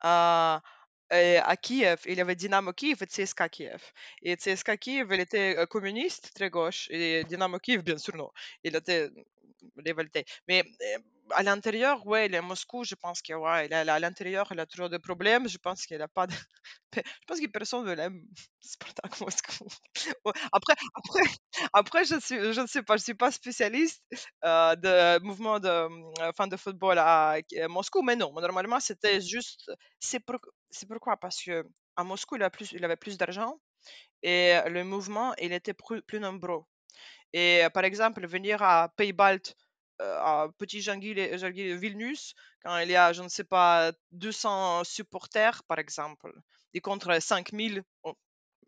[0.00, 0.62] à
[1.60, 3.82] Kiev, il y avait Dynamo Kiev et CSKA Kiev.
[4.22, 8.30] Et CSKA Kiev, il était communiste, très gauche, et Dynamo Kiev, bien sûr, non.
[8.64, 9.10] Il était.
[10.48, 10.64] Mais
[11.30, 14.66] à l'intérieur, ouais, il est à Moscou, je pense qu'il ouais, à l'intérieur, il a
[14.66, 15.48] toujours des problèmes.
[15.48, 16.34] Je pense qu'il a pas de...
[16.94, 18.22] Je pense que personne ne l'aime,
[18.60, 19.66] Spartak Moscou.
[20.52, 21.22] Après, après,
[21.72, 24.02] après je, suis, je ne sais pas, je suis pas spécialiste
[24.44, 27.36] euh, de mouvement de euh, de football à,
[27.68, 29.70] Moscou, mais non, normalement, c'était juste...
[30.00, 30.38] C'est pour,
[30.88, 31.16] pourquoi?
[31.16, 31.64] Parce que
[31.96, 33.58] à Moscou, il, a plus, il avait plus d'argent
[34.22, 36.62] et le mouvement, il était plus, plus nombreux.
[37.32, 39.56] Et par exemple, venir à Pays-Baltes
[39.98, 45.62] à Petit Jangil et Vilnius, quand il y a, je ne sais pas, 200 supporters,
[45.64, 46.32] par exemple,
[46.74, 47.82] et contre 5000,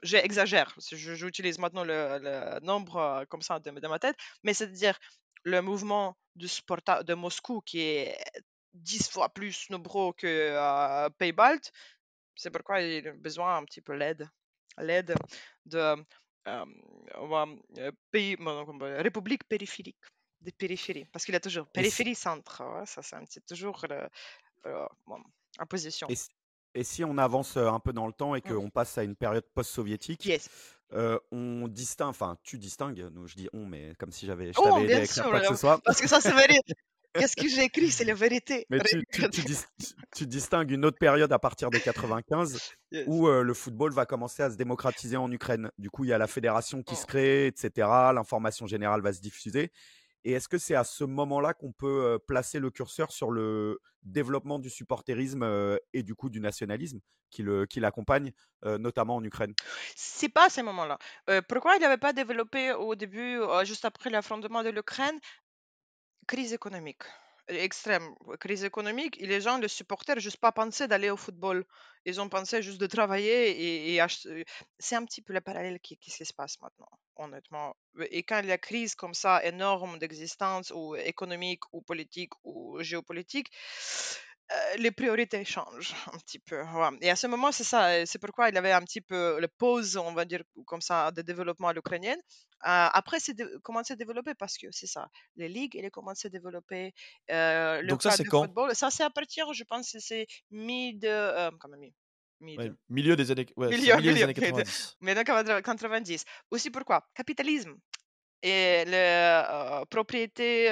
[0.02, 4.98] j'exagère, j'utilise maintenant le, nombre comme ça de, ma tête, mais c'est-à-dire
[5.42, 8.18] le mouvement du de Moscou qui est
[8.74, 11.72] 10 fois plus nombreux que à Pays-Baltes,
[12.36, 14.28] c'est pourquoi il a besoin un petit peu l'aide
[14.78, 15.14] l'aide
[15.66, 15.96] de euh,
[16.46, 16.64] euh,
[19.02, 19.96] république périphérique,
[20.44, 23.84] des périphéries, parce qu'il a toujours périphérie, centre, ça c'est toujours
[24.64, 26.08] en position.
[26.76, 28.54] Et si, on avance un peu dans le temps et mmh.
[28.54, 30.30] qu'on passe à une période post-soviétique,
[30.92, 34.84] on distingue, enfin tu distingues, je dis on, mais comme si j'avais, je oh, t'avais
[34.84, 35.80] aidé à quoi que ce soit.
[35.84, 36.48] Parce que ça c'est vrai.
[37.14, 37.90] Qu'est-ce que j'ai écrit?
[37.90, 38.66] C'est la vérité.
[38.70, 42.58] Mais tu, distingues une autre période à partir de 95
[43.06, 45.70] où euh, le football va commencer à se démocratiser en Ukraine.
[45.78, 47.08] Du coup, il y a la fédération qui se oh.
[47.08, 47.70] crée, etc.
[48.14, 49.70] L'information générale va se diffuser.
[50.24, 54.58] Et est-ce que c'est à ce moment-là qu'on peut placer le curseur sur le développement
[54.58, 58.32] du supporterisme et du coup du nationalisme qui l'accompagne,
[58.62, 59.54] notamment en Ukraine?
[59.96, 60.98] C'est pas à ce moment-là.
[61.48, 65.18] pourquoi il n'avait pas développé au début, juste après l'affrontement de l'Ukraine?
[66.26, 67.02] Crise économique,
[67.48, 71.66] extrême, crise économique et les gens, les supporters, juste pas pensé d'aller au football.
[72.06, 74.00] Ils ont pensé juste de travailler et
[74.78, 77.76] c'est un petit peu le parallèle qui qui se passe maintenant, honnêtement.
[78.10, 82.78] et quand il y a crise comme ça énorme d'existence ou économique ou politique ou
[82.82, 83.50] géopolitique
[84.52, 86.62] euh, les priorités changent un petit peu.
[87.00, 88.04] Et à ce moment, c'est ça.
[88.04, 91.22] C'est pourquoi il avait un petit peu le pause, on va dire, comme ça, de
[91.22, 92.18] développement à l'ukrainienne.
[92.18, 95.08] Euh, après, c'est commencé à développer parce que c'est ça.
[95.36, 96.92] Les ligues, il a commencé à développer.
[97.30, 98.44] Euh, le Donc, ça, c'est quand?
[98.44, 98.74] football.
[98.74, 101.02] Ça, c'est à partir, je pense, c'est mid.
[101.02, 101.90] quand même,
[102.88, 104.96] milieu des années, ouais, milieu, milieu des années 90.
[105.00, 106.24] Mais 90.
[106.50, 107.06] Aussi pourquoi?
[107.14, 107.76] Capitalisme
[108.42, 110.70] et la propriété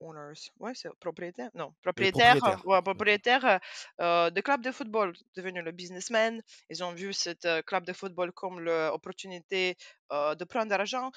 [0.00, 3.60] owners, ouais, c'est propriétaire, non, propriétaire, ouais, propriétaire
[4.00, 6.42] euh, de club de football, devenu le businessman.
[6.68, 9.76] Ils ont vu cette club de football comme l'opportunité
[10.10, 11.10] de prendre de l'argent.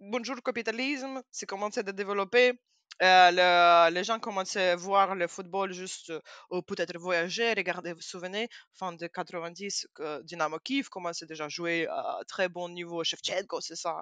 [0.00, 2.58] Bonjour capitalisme, c'est commencé à développer.
[3.02, 6.12] Euh, les gens commençaient à voir le football juste
[6.50, 9.88] ou peut-être voyager, regarder, vous souvenez, fin de 90,
[10.22, 13.96] Dynamo Kiev commençait déjà à jouer à très bon niveau, Shevchenko, c'est ça.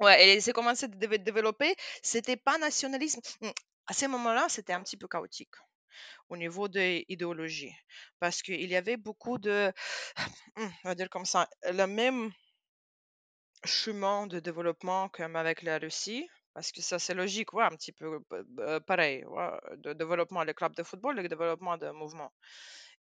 [0.00, 1.74] Ouais, et c'est commencé à se développer.
[2.02, 3.20] C'était pas nationalisme.
[3.40, 3.50] Mmh,
[3.86, 5.54] à ce moment-là, c'était un petit peu chaotique
[6.28, 7.72] au niveau de l'idéologie.
[8.20, 9.72] Parce qu'il y avait beaucoup de,
[10.56, 12.32] mmh, on va dire comme ça, le même
[13.64, 16.28] chemin de développement comme avec la Russie.
[16.56, 18.18] Parce que ça, c'est logique, ouais, un petit peu
[18.86, 19.26] pareil.
[19.26, 22.32] Ouais, de développement des clubs de football, le développement de mouvements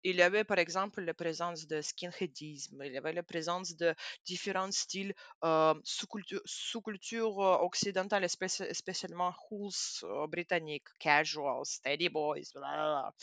[0.04, 3.94] il y avait par exemple la présence de skinheadisme, il y avait la présence de
[4.26, 5.14] différents styles
[5.44, 13.14] euh, sous-cultures euh, occidentales, spécialement hools euh, britanniques, casuals, steady boys, blablabla.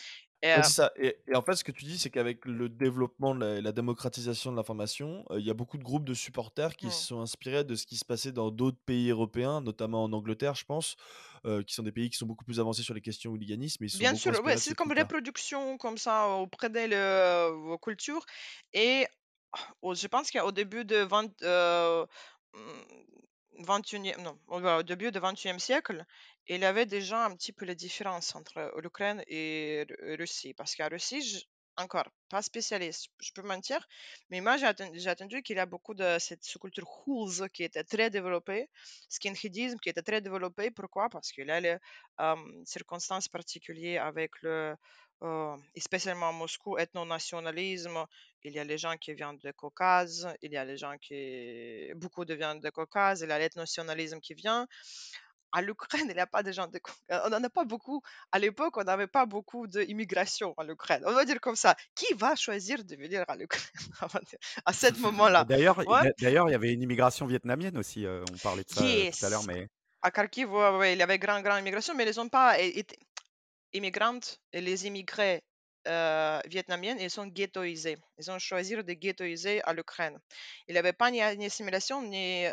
[0.44, 0.92] Et, ça.
[0.96, 4.58] Et, en fait, ce que tu dis, c'est qu'avec le développement, la, la démocratisation de
[4.58, 6.92] l'information, il y a beaucoup de groupes de supporters qui mmh.
[6.92, 10.56] se sont inspirés de ce qui se passait dans d'autres pays européens, notamment en Angleterre,
[10.56, 10.96] je pense,
[11.44, 13.86] qui sont des pays qui sont beaucoup plus avancés sur les questions hooliganisme.
[14.00, 18.26] Bien sûr, ouais, c'est comme reproduction, comme ça, auprès de vos cultures.
[18.74, 19.06] Et
[19.82, 22.08] oh, je pense qu'au début de 20,
[23.60, 26.06] 21e, mmh, non, au début du 21e siècle,
[26.48, 30.54] il y avait déjà un petit peu la différence entre l'Ukraine et la Russie.
[30.54, 33.88] Parce qu'à Russie, encore pas spécialiste, je peux mentir,
[34.30, 38.10] mais moi j'ai entendu, qu'il y a beaucoup de cette sous-culture Hools qui était très
[38.10, 38.70] développée,
[39.10, 40.72] skinheadisme qui était très développé.
[40.72, 41.10] Pourquoi?
[41.10, 41.78] Parce qu'il y a les
[42.66, 44.76] circonstances particulières avec le,
[45.76, 48.06] et spécialement à Moscou, ethno-nationalisme.
[48.44, 51.92] Il y a les gens qui viennent de Caucase, il y a les gens qui,
[51.96, 54.68] beaucoup de viennent de Caucase, il y a l'ethno-nationalisme qui vient
[55.52, 56.80] à l'Ukraine, il n'y a pas de gens de...
[57.10, 58.02] On n'en a pas beaucoup.
[58.32, 61.04] À l'époque, on n'avait pas beaucoup d'immigration à l'Ukraine.
[61.06, 61.76] On va dire comme ça.
[61.94, 63.70] Qui va choisir de venir à l'Ukraine
[64.66, 65.44] à ce moment-là?
[65.44, 65.84] D'ailleurs,
[66.20, 68.06] d'ailleurs, il y avait une immigration vietnamienne aussi.
[68.06, 69.68] Euh, on parlait de ça euh, tout à l'heure, mais
[70.02, 70.50] à Kharkiv,
[70.84, 72.98] il y avait grande, grande immigration, mais ils n'ont pas été
[73.74, 75.44] immigrantes et les immigrés
[75.88, 77.98] euh, vietnamiens, ils sont ghettoisés.
[78.18, 80.20] Ils ont choisi de ghettoiser à l'Ukraine.
[80.68, 82.46] Il n'y avait pas ni, assimilation ni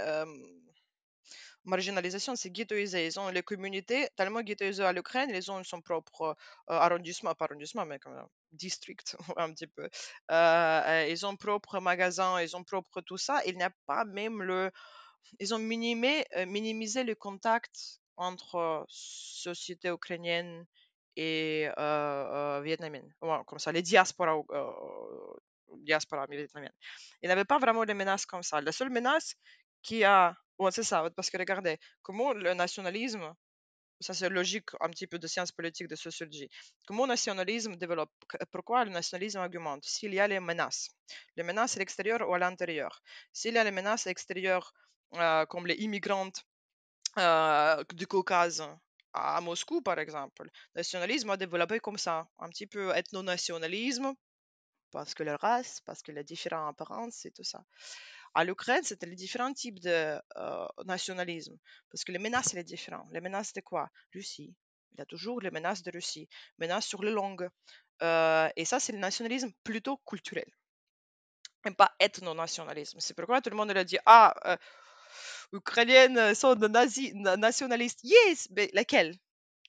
[1.69, 3.07] marginalisation, c'est ghettoisé.
[3.07, 6.37] Ils ont les communautés tellement ghettoisées à l'Ukraine, ils ont son propre
[6.71, 8.21] euh, arrondissement, pas arrondissement, mais comme
[8.53, 9.89] district, un petit peu.
[10.31, 13.43] Euh, ils ont propre magasin, ils ont propre tout ça.
[13.47, 14.71] Il n'y pas même le.
[15.41, 20.65] Ils ont minimé, euh, minimisé le contact entre société ukrainienne
[21.19, 21.69] et
[22.63, 23.13] vietnamienne.
[23.47, 24.43] comme ça, les diasporas,
[25.79, 26.73] diaspora vietnamienne.
[27.23, 28.61] Il n'y avait pas vraiment de menaces comme ça.
[28.61, 29.35] La seule menace
[29.83, 33.33] qui a Ouais, c'est ça, parce que regardez, comment le nationalisme,
[34.01, 36.49] ça c'est logique un petit peu de sciences politiques, de sociologie,
[36.87, 38.11] comment le nationalisme développe,
[38.51, 39.85] pourquoi le nationalisme augmente?
[39.85, 40.91] S'il y a les menaces,
[41.37, 43.01] les menaces à l'extérieur ou à l'intérieur.
[43.33, 44.73] S'il y a les menaces extérieures,
[45.15, 46.33] euh, comme les immigrants
[47.19, 48.69] euh, du Caucase
[49.13, 54.15] à Moscou, par exemple, le nationalisme a développé comme ça, un petit peu ethno-nationalisme,
[54.91, 57.63] parce que leur race, parce que les différentes apparences et tout ça.
[58.35, 61.57] À l'Ukraine, c'était les différents types de euh, nationalisme,
[61.91, 63.09] parce que les menaces, sont différentes.
[63.13, 63.91] Les menaces de quoi?
[64.15, 64.55] Russie.
[64.93, 67.49] Il y a toujours les menaces de Russie, menaces sur les langues.
[68.03, 70.51] Euh, et ça, c'est le nationalisme plutôt culturel,
[71.67, 72.99] et pas ethno-nationalisme.
[73.01, 74.57] C'est pourquoi tout le monde a dit Ah, euh,
[75.53, 78.01] Ukrainiennes sont nazis, nationalistes.
[78.03, 79.17] Yes, mais laquelle?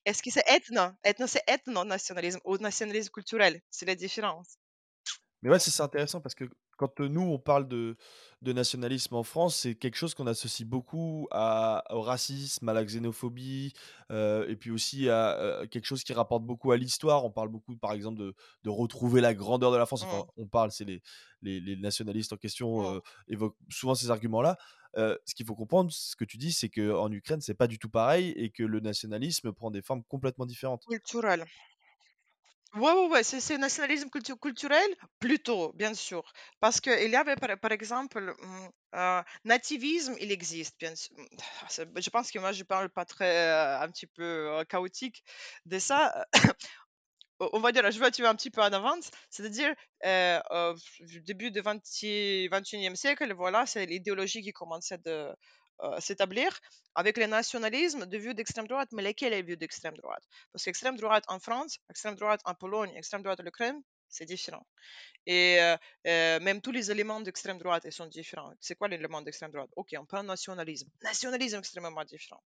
[0.05, 0.91] Est-ce que c'est ethno?
[1.03, 3.61] Ethno, c'est ethno-nationalisme ou nationalisme culturel?
[3.69, 4.57] C'est la différence.
[5.41, 6.45] Mais ouais, c'est intéressant parce que
[6.79, 7.97] quand nous, on parle de,
[8.41, 12.85] de nationalisme en France, c'est quelque chose qu'on associe beaucoup à, au racisme, à la
[12.85, 13.73] xénophobie,
[14.09, 17.25] et puis aussi à, quelque chose qui rapporte beaucoup à l'histoire.
[17.25, 20.03] On parle beaucoup, par exemple, de, de retrouver la grandeur de la France.
[20.03, 20.41] Enfin, mmh.
[20.41, 21.01] on parle, c'est les,
[21.41, 23.01] les, les, nationalistes en question mmh.
[23.27, 24.57] évoquent souvent ces arguments-là.
[24.95, 27.89] ce qu'il faut comprendre, ce que tu dis, c'est qu'en Ukraine, c'est pas du tout
[27.89, 30.85] pareil et que le nationalisme prend des formes complètement différentes.
[30.87, 31.45] Culturel.
[32.75, 34.87] Ouais, ouais, ouais, c'est nationalisme culturel,
[35.19, 36.23] plutôt, bien sûr.
[36.59, 41.15] Parce qu'il y avait, par, exemple, hum, euh, nativisme, il existe, bien sûr.
[41.17, 41.27] Hum,
[41.97, 45.23] je pense que moi, je parle pas très, euh, un petit peu euh, chaotique
[45.65, 46.25] de ça.
[47.53, 49.73] On va dire, je vais tuer un petit peu en avance, c'est-à-dire,
[51.25, 51.79] début du 20
[52.51, 55.29] 21e siècle, voilà, c'est l'idéologie qui commençait de,
[55.99, 56.59] s'établir
[56.95, 60.23] avec les nationalismes de vue d'extrême droite, mais lesquels les vues d'extrême droite?
[60.51, 64.65] Parce qu'extrême droite en France, extrême droite en Pologne, extrême droite en Ukraine, c'est différent.
[65.25, 68.51] Et euh, euh, même tous les éléments d'extrême droite ils sont différents.
[68.59, 69.69] C'est quoi l'élément d'extrême droite?
[69.75, 70.89] Ok, on prend nationalisme.
[71.03, 72.41] Nationalisme extrêmement différent.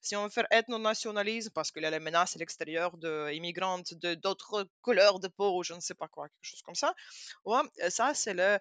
[0.00, 4.68] Si on veut faire ethno-nationalisme, parce qu'il y a les menaces à l'extérieur d'immigrantes, d'autres
[4.82, 6.94] couleurs de peau, ou je ne sais pas quoi, quelque chose comme ça,
[7.44, 8.60] ouais, ça c'est la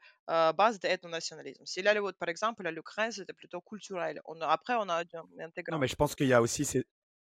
[0.53, 1.65] base de l'ethno-nationalisme.
[1.65, 4.21] Si là, par exemple, l'Ukraine, c'était plutôt culturel.
[4.25, 5.03] On après, on a
[5.39, 5.71] intégré.
[5.71, 6.65] Non, mais je pense qu'il y a aussi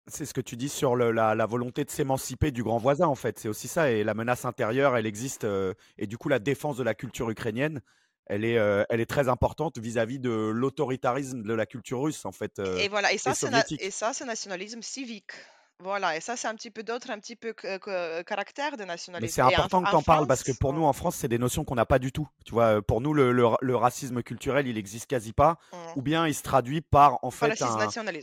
[0.07, 3.39] c'est ce que tu dis sur la, volonté de s'émanciper du grand voisin, en fait.
[3.39, 3.91] C'est aussi ça.
[3.91, 5.43] Et la menace intérieure, elle existe.
[5.43, 7.81] Euh, et du coup, la défense de la culture ukrainienne,
[8.27, 12.31] elle est, euh, elle est très importante vis-à-vis de l'autoritarisme de la culture russe, en
[12.31, 12.59] fait.
[12.59, 13.13] et euh, voilà.
[13.13, 15.31] Et ça, c'est nationalisme civique.
[15.79, 19.41] Voilà, et ça, c'est un petit peu d'autres, un petit peu caractère de nationalisme.
[19.41, 21.37] Mais c'est important que tu en parles parce que pour nous, en France, c'est des
[21.37, 22.27] notions qu'on n'a pas du tout.
[22.45, 25.77] Tu vois, pour nous, le, racisme culturel, il existe quasi pas, mmh.
[25.97, 27.77] ou bien il se traduit par en fait un,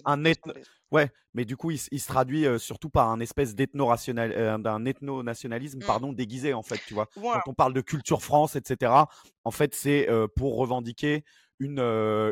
[0.07, 0.55] un ethno...
[0.91, 5.79] Ouais, mais du coup, il, se traduit surtout par un espèce d'ethno-nationalisme, euh, d'un ethno-nationalisme,
[5.79, 5.87] mmh.
[5.87, 6.81] pardon, déguisé en fait.
[6.87, 8.93] Tu vois, quand on parle de culture France, etc.
[9.45, 11.25] En fait, c'est pour revendiquer
[11.59, 11.81] une,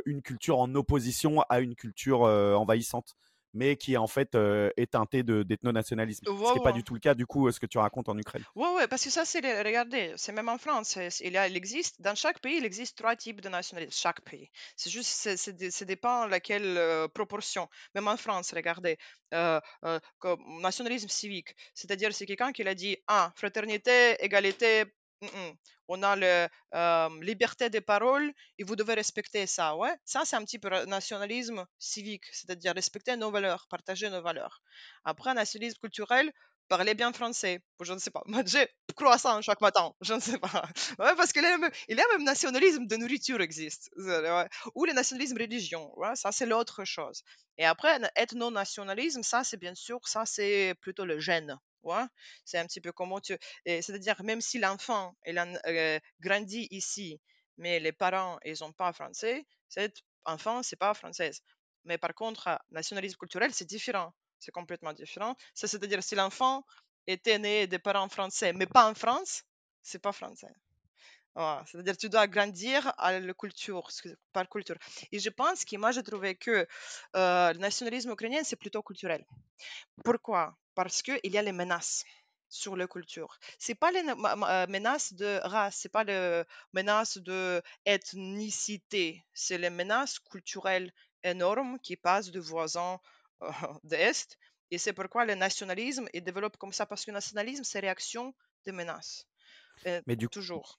[0.07, 3.17] une culture en opposition à une culture envahissante
[3.55, 6.25] mais qui en fait est teinté d'ethno-nationalisme.
[6.27, 8.19] ce qui n'est pas du tout le cas du coup ce que tu racontes en
[8.19, 8.45] Ukraine.
[8.55, 12.15] Oui, ouais, parce que ça c'est, regardez, c'est même en France, il, il existe, dans
[12.15, 14.51] chaque pays il existe trois types de nationalisme, chaque pays.
[14.77, 17.69] C'est juste, c'est, dépend laquelle proportion.
[17.95, 18.99] Même en France, regardez,
[20.61, 24.85] nationalisme civique, c'est-à-dire c'est quelqu'un qui a dit, ah, fraternité, égalité,
[25.89, 29.77] on a la liberté de parole et vous devez respecter ça.
[29.77, 34.63] Ouais, ça c'est un petit peu nationalisme civique, c'est-à-dire respecter nos valeurs, partager nos valeurs.
[35.05, 36.33] Après, nationalisme culturel,
[36.69, 37.63] parler bien français.
[37.81, 39.93] Je ne sais pas, manger croissant chaque matin.
[40.01, 40.63] Je ne sais pas.
[41.17, 43.91] Parce qu'il y a même, il y a même nationalisme de nourriture existe.
[44.75, 45.93] Ou le nationalisme religion.
[46.15, 47.23] Ça c'est l'autre chose.
[47.59, 51.59] Et après, ethno-nationalisme, ça c'est bien sûr, ça c'est plutôt le gène.
[52.45, 53.37] C'est un petit peu comment tu.
[53.65, 57.21] C'est-à-dire, même si l'enfant il euh, grandi ici,
[57.57, 61.43] mais les parents ils sont pas français, cet enfant c'est pas française.
[61.85, 65.35] Mais par contre, nationalisme culturel c'est différent, c'est complètement différent.
[65.55, 66.65] C'est-à-dire, si l'enfant
[67.07, 69.43] était né des parents français, mais pas en France,
[69.83, 70.53] c'est pas français.
[71.67, 73.89] C'est-à-dire tu dois grandir à culture,
[74.33, 74.77] par culture.
[75.13, 76.67] Et je pense que moi, j'ai trouvé que
[77.17, 79.25] euh, le nationalisme ukrainien, c'est plutôt culturel.
[80.05, 80.57] Pourquoi?
[80.75, 82.05] Parce qu'il y a les menaces
[82.49, 83.39] sur la culture.
[83.59, 87.63] C'est pas les euh, menaces de race, c'est pas les menaces de
[89.35, 92.99] c'est les menaces culturelles énormes qui passent de voisins
[93.43, 93.51] euh,
[93.85, 94.37] d'Est.
[94.73, 98.35] Et c'est pourquoi le nationalisme est développé comme ça, parce que le nationalisme, c'est réaction
[98.65, 99.30] des menaces.
[100.07, 100.79] Mais du toujours.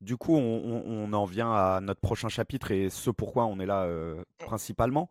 [0.00, 3.84] Du coup, on, en vient à notre prochain chapitre et ce pourquoi on est là
[3.84, 5.10] euh, principalement.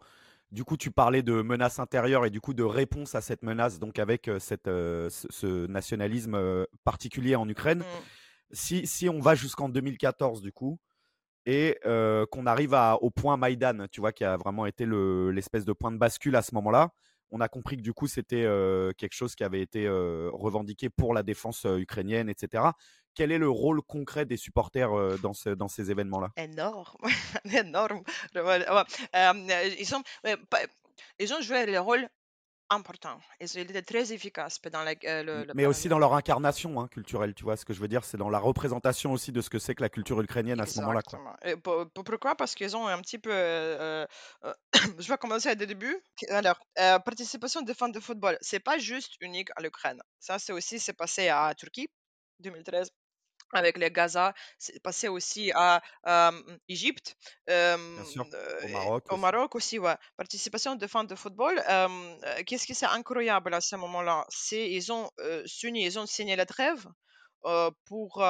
[0.51, 3.77] Du coup, tu parlais de menace intérieure et du coup de réponse à cette menace,
[3.77, 7.79] donc avec euh, cette, euh, ce, nationalisme particulier en Ukraine.
[7.79, 7.83] Mm.
[8.51, 10.79] Si, si, on va jusqu'en 2014, du coup,
[11.45, 15.73] et qu'on arrive à, au point Maïdan, tu vois, qui a vraiment été l'espèce de
[15.73, 16.91] point de bascule à ce moment-là,
[17.31, 18.43] on a compris que du coup, c'était
[18.97, 22.63] quelque chose qui avait été revendiqué pour la défense ukrainienne, etc.
[23.15, 26.29] Quel est le rôle concret des supporters dans, ces événements-là?
[26.37, 26.97] Énorme,
[27.53, 28.03] énorme.
[31.19, 32.09] ils ont joué le rôle
[32.69, 33.19] important.
[33.39, 37.33] Ils étaient très efficaces pendant la, euh, le, Mais aussi dans leur incarnation hein, culturelle,
[37.33, 39.59] tu vois ce que je veux dire, c'est dans la représentation aussi de ce que
[39.59, 41.01] c'est que la culture ukrainienne à ce moment-là.
[41.43, 42.35] Et pour- pour- pourquoi?
[42.35, 43.31] Parce qu'ils ont un petit peu.
[43.33, 44.05] euh,
[44.43, 44.53] euh,
[44.99, 45.97] je vais commencer dès le début.
[46.29, 50.01] Alors, euh, participation des fans de football, c'est pas juste unique à l'Ukraine.
[50.19, 51.87] Ça, c'est aussi c'est passé à Turquie
[52.39, 52.89] 2013
[53.53, 55.81] avec les Gaza, c'est passé aussi à
[56.67, 57.15] Égypte,
[57.49, 59.21] euh, Bien sûr, euh, au Maroc au aussi.
[59.21, 59.95] Maroc aussi, ouais.
[60.17, 61.61] Participation de fans de football.
[61.69, 64.25] euh, Qu'est-ce qui c'est incroyable à ce moment-là?
[64.29, 65.09] C'est ils ont
[65.45, 66.85] s'uni, ils ont signé la trêve
[67.85, 68.23] pour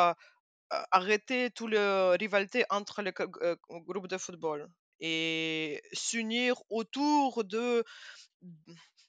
[0.92, 7.84] arrêter toute la rivalité entre les groupes de football et s'unir autour de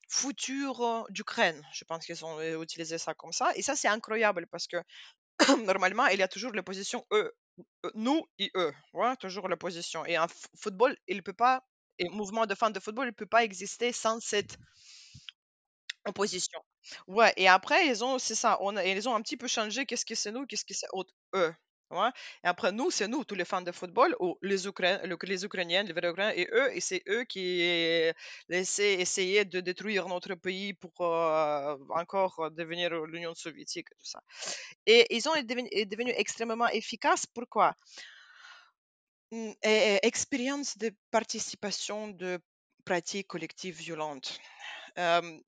[0.08, 1.64] futur euh, d'Ukraine.
[1.72, 3.52] Je pense qu'ils ont utilisé ça comme ça.
[3.54, 4.76] Et ça, c'est incroyable parce que
[5.64, 7.32] normalement, il y a toujours l'opposition eux,
[7.86, 8.72] euh, nous et eux.
[8.94, 10.04] Ouais, toujours l'opposition.
[10.06, 11.64] Et en f- football, il peut pas,
[11.98, 14.56] et mouvement de fans de football, il peut pas exister sans cette
[16.06, 16.60] opposition.
[17.06, 20.06] Ouais, et après, ils ont, c'est ça, on ils ont un petit peu changé qu'est-ce
[20.06, 20.86] que c'est nous, qu'est-ce que c'est
[21.34, 21.54] eux.
[21.92, 24.56] Et après, nous, c'est nous, tous les fans de football, les,
[25.22, 27.62] les Ukrainiens, les vrais et eux, et c'est eux qui
[28.50, 34.22] essayer de détruire notre pays pour euh, encore devenir l'Union soviétique, tout ça.
[34.86, 37.26] Et ils ont devenu, est devenu extrêmement efficaces.
[37.26, 37.74] Pourquoi?
[39.32, 42.40] Et Expérience de participation de
[42.84, 44.40] pratiques collectives violentes.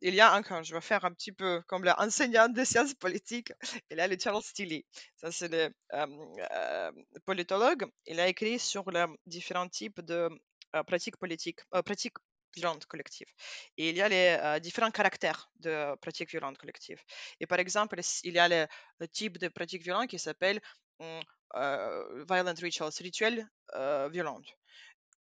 [0.01, 3.53] Il y a encore, je vais faire un petit peu comme l'enseignante de sciences politiques,
[3.91, 4.85] il y a le Charles Tilly.
[5.17, 5.71] Ça, c'est le
[7.25, 7.85] politologue.
[8.07, 10.29] Il a écrit sur les différents types de
[10.75, 12.17] euh, pratiques politiques, euh, pratiques
[12.55, 13.29] violentes collectives.
[13.77, 17.03] Et il y a les euh, différents caractères de pratiques violentes collectives.
[17.41, 20.61] Et par exemple, il y a le, type de pratique violente qui s'appelle
[21.01, 23.47] euh, violent rituals, rituels
[24.11, 24.41] violents.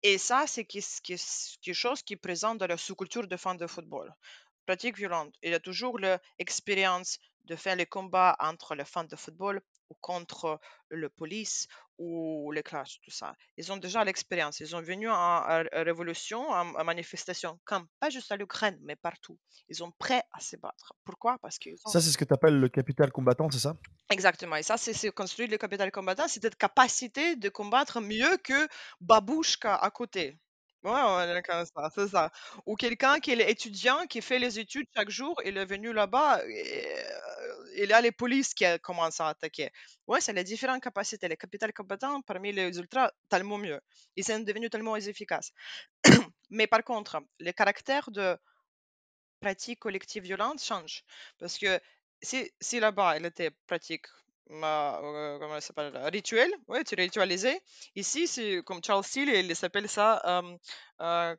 [0.02, 4.14] Et ça, c'est quelque chose qui est présent dans la sous-culture de fans de football.
[5.42, 9.94] Il y a toujours l'expérience de faire les combats entre les fans de football ou
[10.00, 11.66] contre le police
[11.98, 13.34] ou les classes, tout ça.
[13.56, 14.60] Ils ont déjà l'expérience.
[14.60, 19.38] Ils sont venus en, révolution, en, manifestation, comme pas juste à l'Ukraine, mais partout.
[19.68, 20.94] Ils sont prêts à se battre.
[21.04, 21.38] Pourquoi?
[21.42, 23.76] Parce ont Ça, c'est ce que tu appelles le capital combattant, c'est ça?
[24.10, 24.56] Exactement.
[24.56, 28.68] Et ça, c'est construit le capital combattant, c'est cette capacité de combattre mieux que
[29.00, 30.38] babouchka à côté.
[30.82, 32.30] Ouais, ouais, comme ça, c'est ça.
[32.64, 36.40] Ou quelqu'un qui est étudiant, qui fait les études chaque jour, il est venu là-bas,
[36.48, 39.70] et, euh, il a les polices qui commencent à attaquer.
[40.06, 41.28] Ouais, c'est les différentes capacités.
[41.28, 43.78] Le capital combattant, parmi les ultras, tellement mieux.
[44.16, 45.52] Ils sont devenus tellement efficaces.
[46.50, 48.36] Mais par contre, le caractère de
[49.40, 51.02] pratique collective violente change.
[51.38, 51.80] Parce que
[52.22, 54.06] si, si là-bas, elle était pratique,
[55.04, 57.60] euh, rituel, ouais, tu ritualisé.
[57.94, 60.56] Ici, c'est comme Charles Steele, il s'appelle ça, euh,
[61.00, 61.36] euh,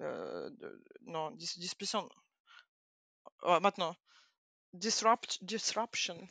[0.00, 0.50] euh,
[1.06, 1.56] non, dis.
[3.42, 3.96] Ouais, maintenant,
[4.74, 6.28] disrupt, disruption.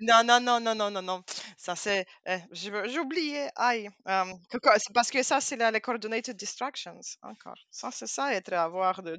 [0.00, 1.24] Non, non, non, non, non, non, non.
[1.56, 2.04] Ça, c'est.
[2.26, 3.48] eh, j'ai oublié.
[3.56, 3.88] Aïe.
[4.92, 6.98] parce que ça, c'est les coordinated distractions.
[7.22, 7.56] Encore.
[7.70, 9.16] Ça, c'est ça, être avoir de-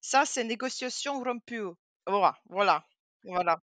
[0.00, 1.62] Ça, c'est négociation rompue.
[2.06, 2.34] Voilà.
[2.50, 2.84] Voilà.
[3.24, 3.58] Voilà.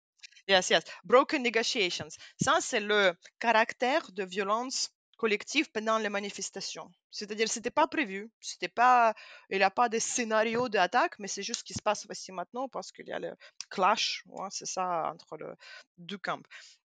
[0.47, 0.83] Yes, yes.
[1.03, 2.09] Broken negotiations.
[2.41, 6.91] Ça, c'est le caractère de violence collective pendant les manifestations.
[7.09, 8.29] C'est-à-dire, c'était pas prévu.
[8.41, 9.13] C'était pas.
[9.49, 12.31] Il n'y a pas de scénario d'attaque, mais c'est juste ce qui se passe ici
[12.31, 13.33] maintenant parce qu'il y a le
[13.69, 14.23] clash.
[14.27, 15.55] ouais, c'est ça, entre le
[15.97, 16.41] deux camps.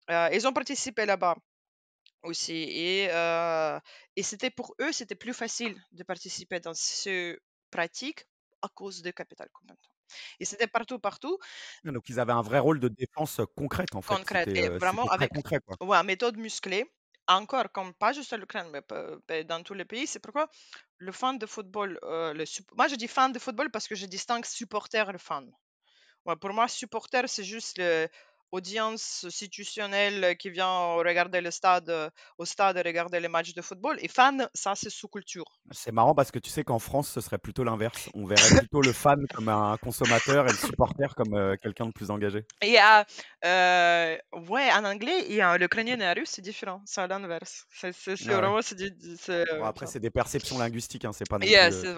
[0.10, 1.36] Euh, ils ont participé là-bas
[2.24, 2.54] aussi.
[2.56, 3.80] Et, euh,
[4.16, 7.38] et c'était pour eux, c'était plus facile de participer dans ce
[7.72, 8.26] pratique
[8.62, 9.50] à cause du capital.
[10.40, 11.38] Et c'était partout, partout,
[11.84, 14.20] Donc ils avaient un vrai rôle de défense concrète en fait.
[14.20, 14.50] concrète.
[14.56, 15.78] Et vraiment avec concret quoi.
[15.82, 16.86] ouais, méthode musclée.
[17.30, 20.08] Encore, comme pas juste à l'Ukraine, mais dans tous les pays.
[20.08, 20.50] C'est pourquoi
[20.98, 22.46] le fan de football, euh, le
[22.78, 25.52] moi je dis fan de football parce que je distingue supporter et fan.
[26.26, 27.80] Ouais, pour moi, supporter, c'est juste
[28.52, 33.62] l'audience institutionnelle qui vient regarder le stade, euh, au stade et regarder les matchs de
[33.62, 33.98] football.
[34.02, 35.46] Et fan, ça, c'est sous-culture.
[35.72, 38.10] C'est marrant parce que tu sais qu'en France ce serait plutôt l'inverse.
[38.14, 41.92] On verrait plutôt le fan comme un consommateur et le supporter comme euh, quelqu'un de
[41.92, 42.46] plus engagé.
[42.62, 43.06] Et a,
[43.46, 44.18] euh,
[44.50, 46.82] ouais, en anglais, a l'ukrainien et le russe, c'est différent.
[46.86, 47.66] C'est à l'inverse.
[47.70, 48.42] C'est c'est- c'est Ah ouais.
[48.42, 48.62] vraiment,
[49.28, 51.40] Bon, euh, après c'est des perceptions linguistiques, hein, c'est pas euh,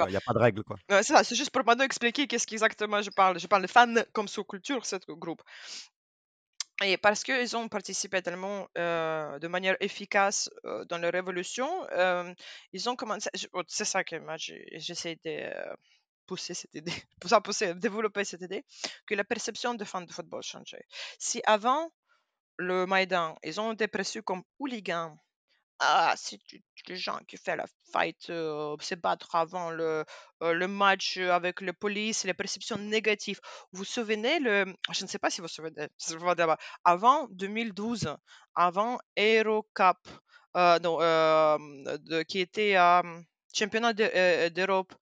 [0.08, 0.78] Il n'y a pas de règle quoi.
[0.89, 3.39] Ouais, c'est ça, c'est juste pour maintenant expliquer qu'est-ce qu'exactement je parle.
[3.39, 5.41] Je parle de fan comme sous-culture, ce groupe.
[6.84, 11.69] Et parce qu'ils ont participé tellement de manière efficace dans la révolution,
[12.73, 13.30] ils ont commencé.
[13.53, 14.15] oh, C'est ça que
[14.77, 15.51] j'essaie de
[16.25, 18.63] pousser cette idée, pour ça pousser, développer cette idée,
[19.07, 20.86] que la perception des fans de football changeait.
[21.17, 21.91] Si avant
[22.57, 25.17] le Maïdan, ils ont été perçus comme hooligans,
[25.80, 26.39] ah, c'est
[26.88, 30.05] les gens qui font la fight, euh, se battre avant le,
[30.43, 33.39] euh, le match euh, avec la police, les perceptions négatives.
[33.71, 35.88] Vous vous souvenez, le, je ne sais pas si vous vous souvenez,
[36.84, 38.15] avant 2012,
[38.55, 39.97] avant Aero Cup,
[40.55, 40.97] non,
[42.27, 42.75] qui était
[43.53, 44.93] championnat d'Europe.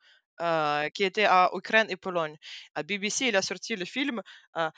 [0.93, 2.37] qui était à Ukraine et Pologne.
[2.75, 4.21] À BBC, il a sorti le film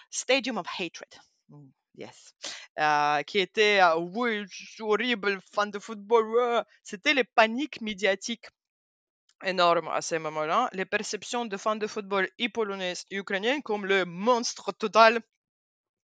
[0.10, 1.14] Stadium of Hatred.
[1.50, 1.70] Mm.
[1.96, 2.34] Yes.
[2.80, 4.46] Euh, qui était euh, oui,
[4.80, 6.64] horrible, fan de football.
[6.84, 8.48] C'était les paniques médiatiques
[9.44, 10.70] énormes à ce moment-là.
[10.74, 15.22] Les perceptions de fans de football et polonais et ukrainiens comme le monstre total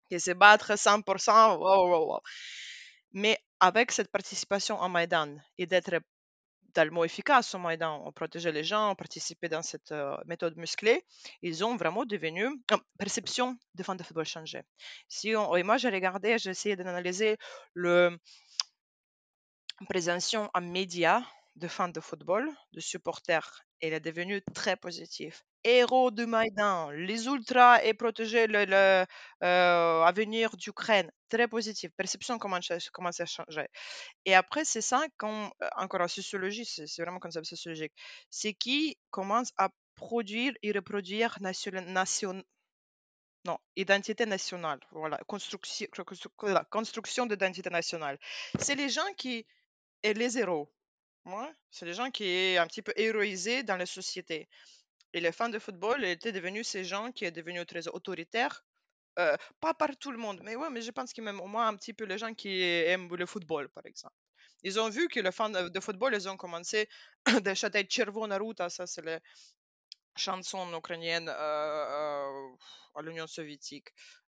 [0.09, 2.21] qui se battre 100%.
[3.13, 6.01] Mais avec cette participation en Maïdan et d'être
[6.75, 11.05] tellement efficace au Maïdan, on protégeait les gens, on participait dans cette euh, méthode musclée,
[11.41, 12.47] ils ont vraiment devenu,
[12.99, 14.63] perception de fan de football changé.
[15.09, 17.39] Si et moi j'ai regardé, j'ai essayé d'analyser
[17.73, 18.19] le
[19.89, 21.23] présentation en médias
[21.57, 25.41] de fans de football, de supporters, elle est devenue très positive.
[25.65, 29.07] Héros du Maïdan, les ultras et protéger l'avenir
[29.41, 31.91] le, euh, d'Ukraine, très positif.
[31.97, 33.67] Perception commence, à changer.
[34.27, 37.93] Et après, c'est ça, quand, euh, encore en sociologie, c'est vraiment comme ça sociologique,
[38.31, 42.43] c'est qui commence à produire et reproduire nation, nation,
[43.47, 44.81] non, identité nationale.
[44.91, 45.87] Voilà, construction,
[46.71, 48.19] construction d'identité nationale.
[48.59, 49.47] C'est les gens qui,
[50.03, 50.71] et les héros,
[51.71, 54.49] c'est des gens qui sont un petit peu héroïsés dans la société.
[55.15, 58.65] Et les fans de football étaient devenus ces gens qui sont devenus très autoritaires.
[59.21, 61.69] Euh, pas par tout le monde, mais ouais, mais je pense que même au moins
[61.69, 64.17] un petit peu les gens qui aiment le football, par exemple.
[64.65, 66.89] Ils ont vu que les fans de, football, ils ont commencé
[67.45, 67.87] de chanter
[68.41, 69.21] Ruta, ça c'est la
[70.17, 72.57] chanson ukrainienne euh, euh,
[72.97, 73.91] à l'Union soviétique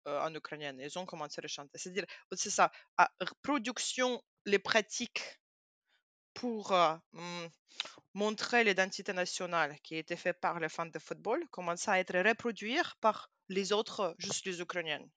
[0.07, 0.79] en ukrainienne.
[0.81, 1.77] Ils ont commencé à chanter.
[1.77, 3.11] C'est-à-dire, c'est ça, à
[3.43, 5.41] production, les pratiques
[6.39, 6.73] pour
[7.13, 7.47] mmh,
[8.15, 12.17] montrer l'identité nationale qui a été faite par les fans de football commence à être
[12.19, 15.09] reproduite par les autres, juste les Ukrainiennes.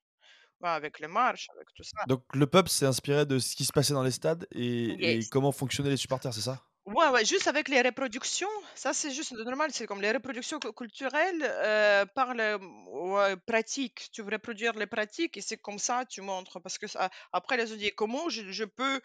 [0.63, 2.03] avec les marches, avec tout ça.
[2.07, 5.51] Donc le peuple s'est inspiré de ce qui se passait dans les stades et, comment
[5.51, 6.63] fonctionnaient les supporters, c'est ça?
[6.85, 11.43] Ouais, ouais, juste avec les reproductions, ça c'est juste normal, c'est comme les reproductions culturelles
[11.43, 12.57] euh, par les
[12.89, 14.09] ouais, pratiques.
[14.11, 16.59] Tu veux reproduire les pratiques et c'est comme ça tu montres.
[16.59, 16.87] Parce que
[17.31, 18.99] après les autres comment je, peux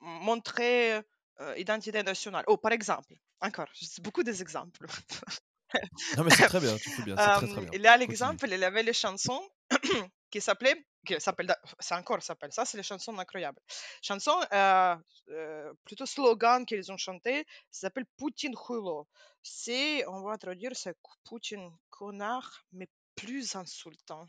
[0.00, 1.00] montrer
[1.40, 2.44] euh, identité nationale.
[2.46, 4.86] Oh, par exemple, encore, c'est beaucoup des exemples.
[6.16, 7.70] non, mais c'est très bien, tu fais bien, c'est très, très bien.
[7.72, 9.42] Il y a l'exemple, il avait les chansons
[10.30, 13.60] qui s'appelaient, qui s'appelle, c'est encore s'appelle, ça c'est les chansons incroyables.
[14.02, 14.96] Chansons, euh,
[15.30, 19.08] euh, plutôt slogan qu'ils ont chanté, ça s'appelle Poutine Hulo.
[19.42, 24.26] C'est, on va traduire, c'est Poutine connard, mais plus insultant.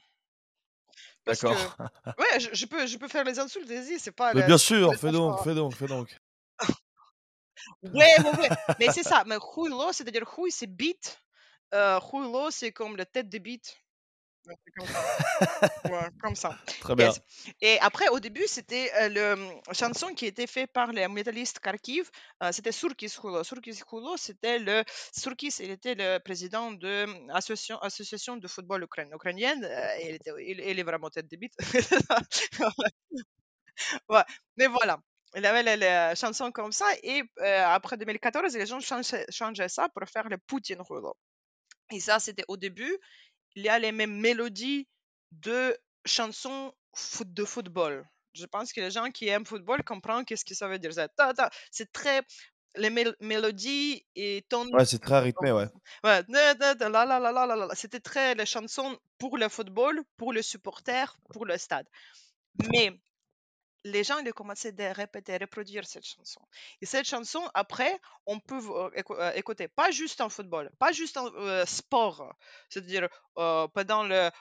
[1.25, 1.55] D'accord.
[2.17, 4.33] Ouais, je, peux, je peux faire les insultes, vas-y, c'est pas.
[4.33, 6.15] bien sûr, fais donc, fais donc, fais donc.
[7.83, 8.49] Ouais, ouais, ouais.
[8.79, 9.23] Mais c'est ça.
[9.25, 11.21] Mais Huilo, c'est-à-dire Hui, c'est beat.
[11.73, 13.77] Euh, Huilo, c'est comme la tête de beat.
[14.77, 15.01] Comme ça.
[15.85, 16.57] ouais, comme ça.
[16.79, 17.11] Très bien.
[17.61, 21.59] Et après, au début, c'était euh, le mmh, chanson qui était fait par les métallistes
[21.59, 22.09] Kharkiv.
[22.43, 23.43] Euh, c'était Surkis Hulo.
[23.43, 24.83] Surkis Hulo, c'était le.
[25.11, 29.63] Surkis, il était le président de l'association association de football ukrainienne.
[29.63, 31.53] Euh, il, était, il, il, est vraiment tête de beat.
[34.09, 34.23] ouais.
[34.57, 34.99] Mais voilà
[35.35, 40.07] il avait les, chansons comme ça et euh, après 2014, les gens changeaient, ça pour
[40.07, 41.15] faire le Poutine Rulo.
[41.91, 42.97] Et ça, c'était au début.
[43.55, 44.87] Il y a les mêmes mélodies
[45.31, 46.73] de chansons
[47.25, 48.07] de football.
[48.33, 50.91] Je pense que les gens qui aiment football comprennent qu'est-ce que ça veut dire.
[51.71, 52.21] C'est très
[52.77, 52.89] les
[53.21, 55.67] mélodies et ton ouais c'est très rythmé ouais
[56.03, 56.21] ouais
[57.73, 61.87] c'était très les chansons pour le football pour le supporter pour le stade
[62.71, 62.91] mais
[63.85, 66.41] les gens ils ont commencé à répéter, reproduire cette chanson.
[66.81, 71.27] Et cette chanson, après, on peut euh, écouter, pas juste en football, pas juste en
[71.35, 72.33] euh, sport,
[72.67, 73.07] c'est-à-dire
[73.37, 74.31] euh, pendant le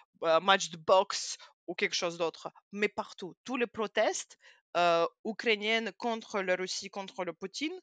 [0.41, 1.37] match de boxe
[1.67, 3.37] ou quelque chose d'autre, mais partout.
[3.45, 4.39] Tous les protestes
[5.25, 7.79] ukrainiennes contre la Russie, contre le Poutine,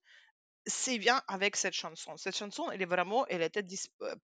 [0.66, 2.18] c'est bien avec cette chanson.
[2.18, 3.64] Cette chanson, elle est vraiment, elle était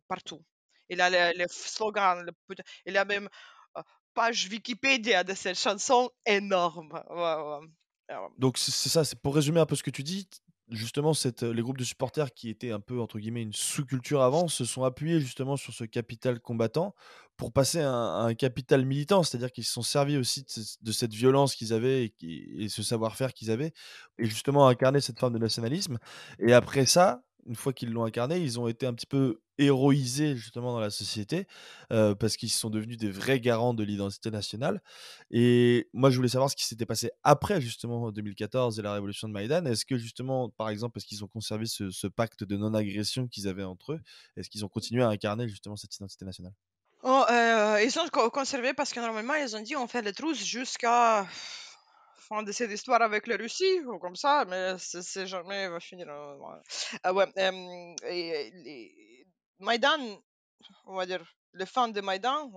[0.07, 0.43] partout.
[0.89, 2.31] Il a les, slogans, le,
[2.85, 3.29] il a même
[4.17, 6.99] page Wikipédia de cette chanson énorme.
[8.39, 10.27] Donc c'est ça, c'est pour résumer un peu ce que tu dis.
[10.69, 14.47] Justement, cette, les groupes de supporters qui étaient un peu entre guillemets une sous-culture avant
[14.47, 16.93] se sont appuyés justement sur ce capital combattant
[17.37, 20.43] pour passer à un, capital militant, c'est-à-dire qu'ils se sont servis aussi
[20.81, 23.71] de, cette violence qu'ils avaient et, ce savoir-faire qu'ils avaient
[24.17, 25.99] et justement incarner cette forme de nationalisme.
[26.39, 30.35] Et après ça, une fois qu'ils l'ont incarné, ils ont été un petit peu héroïsés
[30.35, 31.47] justement dans la société,
[31.89, 34.81] parce qu'ils sont devenus des vrais garants de l'identité nationale
[35.31, 39.27] et moi, je voulais savoir ce qui s'était passé après justement 2014 et la révolution
[39.27, 39.65] de Maïdan.
[39.65, 43.63] Est-ce que justement, par exemple, est-ce qu'ils ont conservé ce pacte de non-agression qu'ils avaient
[43.63, 43.99] entre eux?
[44.35, 46.53] Est-ce qu'ils ont continué à incarner justement cette identité nationale?
[47.03, 47.25] Oh,
[47.83, 51.27] ils ont co- conservé parce que normalement, ils ont dit on fait les trousses jusqu'à
[52.27, 56.07] fin de cette histoire avec la Russie, ou comme ça, mais c'est jamais va finir.
[56.09, 56.59] euh, ouais.
[57.03, 59.27] Ah euh, et, les-
[59.59, 59.99] Maïdan,
[60.85, 61.23] on va dire,
[61.53, 62.51] le fan de Maïdan,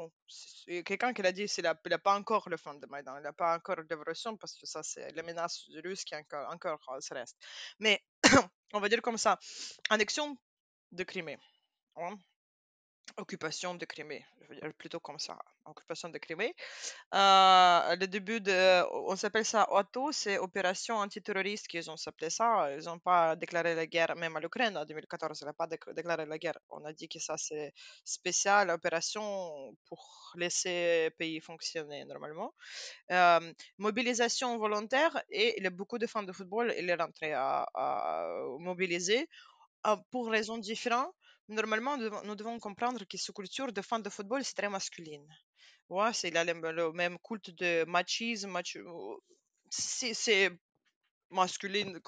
[0.84, 3.56] quelqu'un qui l'a dit, il n'a pas encore le fan de Maïdan, il n'a pas
[3.56, 7.14] encore de version parce que ça, c'est la menace russe qui encore, encore euh, se
[7.14, 7.36] reste.
[7.78, 8.02] Mais
[8.72, 9.38] on va dire comme ça,
[9.90, 10.36] annexion
[10.92, 11.38] de Crimée.
[11.96, 12.16] hein,
[13.16, 15.36] Occupation de Crimée, je veux dire plutôt comme ça,
[15.66, 16.54] occupation de Crimée.
[17.14, 22.70] Euh, le début de, on s'appelle ça OTO, c'est opération antiterroriste qu'ils ont s'appelé ça.
[22.76, 25.92] Ils n'ont pas déclaré la guerre, même à l'Ukraine en 2014, ils n'ont pas déc-
[25.94, 26.58] déclaré la guerre.
[26.70, 32.54] On a dit que ça c'est spécial, opération pour laisser le pays fonctionner normalement.
[33.12, 38.26] Euh, mobilisation volontaire et beaucoup de fans de football, il est rentré à, à
[38.58, 39.28] mobiliser
[39.84, 41.14] ah, pour raisons différentes.
[41.50, 45.26] Normalement, nous devons, comprendre que cette culture de fans de football, c'est très masculine.
[46.12, 48.56] C'est le, même culte de machisme.
[49.68, 50.50] C'est
[51.30, 52.00] masculine.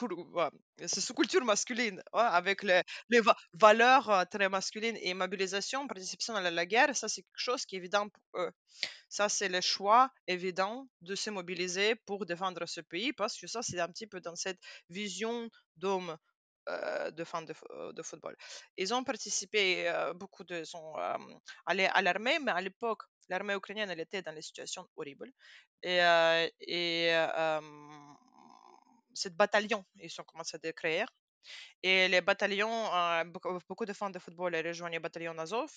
[0.86, 6.36] C'est sous culture masculine, avec les, les va- valeurs euh, très masculines et mobilisation, participation
[6.36, 6.95] à la, guerre.
[6.97, 8.53] Ça, c'est quelque chose qui est évident pour eux.
[9.09, 13.62] Ça, c'est le choix évident de se mobiliser pour défendre ce pays parce que ça,
[13.62, 16.16] c'est un petit peu dans cette vision d'homme
[17.11, 18.37] de fans de, fo- euh, de football.
[18.77, 21.19] Ils ont participé, euh, beaucoup de, sont euh,
[21.67, 25.31] allés à l'armée, mais à l'époque, l'armée ukrainienne, elle était dans des situations horribles.
[25.83, 27.61] Et, euh, et euh,
[29.37, 31.05] bataillon, ils ont commencé à créer.
[31.83, 35.73] Et les bataillons, euh, beaucoup, de fans de football ont rejoint le bataillon Azov.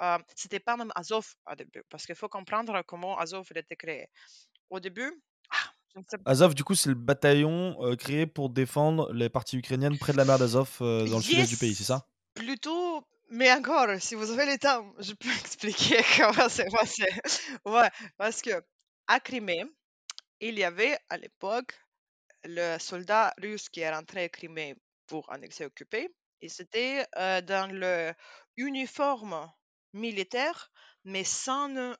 [0.00, 3.76] Euh, c'était pas même Azov au début, parce qu'il faut comprendre comment Azov il été
[3.76, 4.08] créé.
[4.68, 5.85] Au début, ah, je ne sais
[6.24, 10.18] Azov, du coup, c'est le bataillon euh, créé pour défendre les parties ukrainiennes près de
[10.18, 12.06] la mer d'Azov euh, dans le sud-est du pays, c'est ça?
[12.34, 17.06] Plutôt, mais encore, si vous avez le temps, je peux expliquer comment c'est passé.
[17.64, 18.62] Ouais, parce que
[19.06, 19.64] à Crimée,
[20.40, 21.74] il y avait à l'époque
[22.44, 24.76] le soldat russe qui est rentré à Crimée
[25.06, 26.08] pour annexer occuper,
[26.40, 28.12] et c'était euh, dans le
[28.56, 29.48] uniforme
[29.92, 30.70] militaire,
[31.04, 31.94] mais sans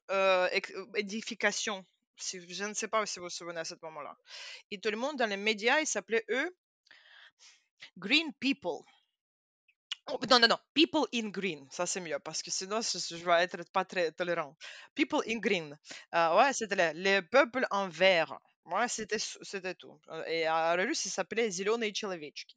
[0.94, 1.84] édification.
[2.18, 4.16] Si, je ne sais pas si vous vous souvenez à ce moment-là.
[4.70, 6.56] Et tout le monde dans les médias, ils s'appelaient eux
[7.98, 8.84] Green People.
[10.08, 10.58] Oh, non, non, non.
[10.72, 11.66] People in green.
[11.70, 14.56] Ça, c'est mieux parce que sinon, je, je vais être pas très tolérant.
[14.94, 15.76] People in green.
[16.14, 18.38] Euh, ouais, c'était le, le peuple en vert.
[18.65, 19.99] Ouais, c'était, s- c'était tout.
[20.09, 22.55] Euh, Et en russe, il s'appelait Zeleные Человечки.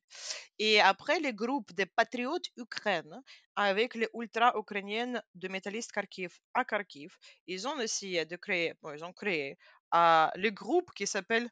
[0.58, 3.22] Et après, le groupe des patriotes ukrainiens
[3.56, 9.04] avec les ultra-ukrainiennes de métallistes Kharkiv à Kharkiv, ils ont essayé de créer, bon, ils
[9.04, 9.56] ont créé
[9.94, 11.48] euh, le groupe qui s'appelle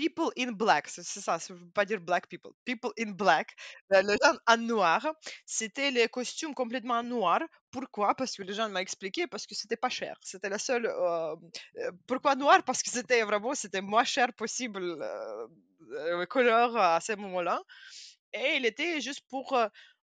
[0.00, 0.88] People in Black.
[0.88, 2.52] C'est ça, ça veut pas dire Black People.
[2.64, 3.48] People in Black.
[3.92, 5.06] Euh, Les gens en noir.
[5.46, 7.40] C'était les costumes complètement en noir.
[7.70, 8.14] Pourquoi?
[8.14, 10.16] Parce que les gens m'ont expliqué, parce que c'était pas cher.
[10.22, 10.86] C'était la seule.
[10.86, 11.36] euh,
[11.78, 12.62] euh, pourquoi noir?
[12.64, 17.62] Parce que c'était vraiment c'était moins cher possible euh, couleur à ce moment-là.
[18.32, 19.58] Et il était juste pour,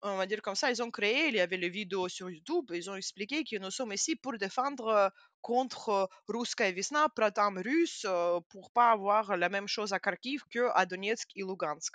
[0.05, 2.71] on va dire comme ça, ils ont créé, il y avait les vidéos sur YouTube,
[2.75, 5.09] ils ont expliqué que nous sommes ici pour défendre euh,
[5.41, 10.43] contre euh, Ruskaya Visna, Pratam russe, euh, pour pas avoir la même chose à Kharkiv
[10.51, 11.95] qu'à Donetsk et Lugansk.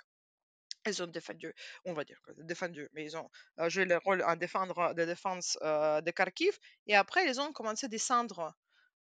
[0.86, 1.54] Ils ont défendu,
[1.84, 3.28] on va dire, défendu, mais ils ont
[3.68, 6.58] joué le rôle en défendre de défense de Kharkiv.
[6.86, 8.54] Et après, ils ont commencé à descendre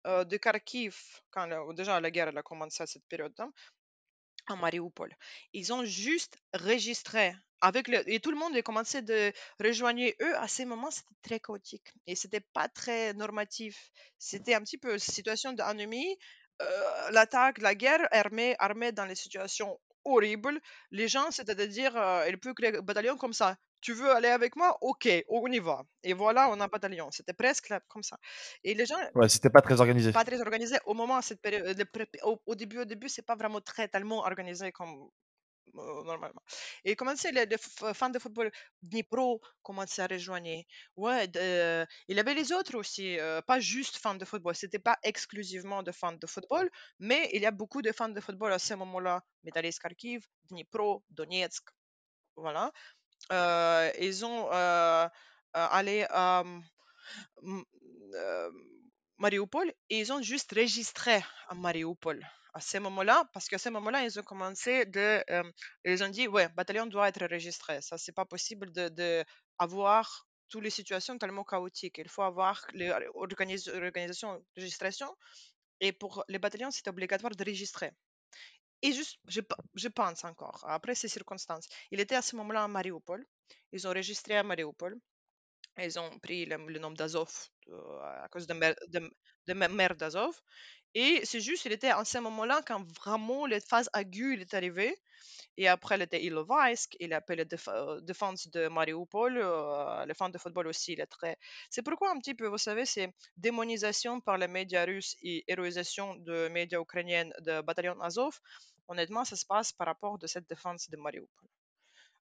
[0.04, 0.98] de Kharkiv,
[1.30, 3.48] quand déjà la guerre a commencé à cette période-là,
[4.48, 5.14] à Mariupol.
[5.52, 8.08] Ils ont juste enregistré avec le...
[8.10, 10.36] Et tout le monde a commencé de rejoindre eux.
[10.36, 11.92] À ces moments, c'était très chaotique.
[12.06, 13.90] Et c'était pas très normatif.
[14.18, 16.16] C'était un petit peu situation d'ennemi,
[16.62, 20.60] euh, l'attaque, la guerre, armée, armée dans les situations horribles.
[20.90, 23.56] Les gens, c'était à dire, euh, ils peuvent créer un bataillon comme ça.
[23.80, 24.76] Tu veux aller avec moi?
[24.80, 25.84] Ok, on y va.
[26.02, 27.10] Et voilà, on a un bataillon.
[27.12, 28.18] C'était presque là, comme ça.
[28.64, 30.12] Et les gens, Ouais, c'était pas très organisé.
[30.12, 33.22] pas très organisé au moment cette période de pré- au, au début au début c'est
[33.22, 35.06] pas vraiment très tellement organisé comme euh,
[35.74, 36.42] normalement.
[36.84, 37.56] Et commencer les, les
[37.94, 38.50] fans de football
[38.82, 40.48] Dnipro commençaient à rejoindre
[40.96, 44.54] ouais euh, il y avait les autres aussi euh, pas juste fans de football.
[44.54, 48.20] C'était pas exclusivement de fans de football mais il y a beaucoup de fans de
[48.20, 49.22] football à ce moment-là.
[49.44, 51.64] Metalist Kharkiv Dnipro Donetsk
[52.36, 52.72] voilà.
[53.32, 55.08] Euh, ils ont euh,
[55.52, 56.44] allé à
[57.42, 57.64] M-
[58.14, 58.50] euh,
[59.18, 62.24] Mariupol et ils ont juste registré à Mariupol.
[62.58, 65.22] À ce moment-là, parce qu'à ce moment-là, ils ont commencé de.
[65.30, 65.44] euh,
[65.84, 67.80] ils ont dit, ouais, bataillon doit être enregistré.
[67.82, 69.24] Ça, c'est pas possible de, de
[70.48, 71.98] toutes les situations tellement chaotiques.
[71.98, 75.08] Il faut avoir l'organisation, registration.
[75.80, 77.90] Et pour les bataillons, c'est obligatoire de registrer.
[78.82, 82.64] Et juste, je, pe- je pense encore, après ces circonstances, il était à ce moment-là
[82.64, 83.24] à Mariupol.
[83.72, 84.96] Ils ont enregistré à Mariupol.
[85.78, 87.57] Ils ont pris le, nom d'Azov euh,
[88.02, 89.00] à cause de, mer, de,
[89.46, 90.34] de ma- mer d'Azov.
[90.94, 94.94] Et c'est juste, il était à ce moment-là quand vraiment la phase aiguë est arrivée.
[95.56, 100.38] Et après, il était Ilovaisk, il a la euh, défense de Mariupol, euh, le de
[100.38, 101.36] football aussi, il est très...
[101.68, 106.14] C'est pourquoi un petit peu, vous savez, c'est démonisation par les médias russes et héroïsation
[106.16, 108.38] de médias ukrainiens de bataillon Azov.
[108.86, 111.48] Honnêtement, ça se passe par rapport de cette défense de Mariupol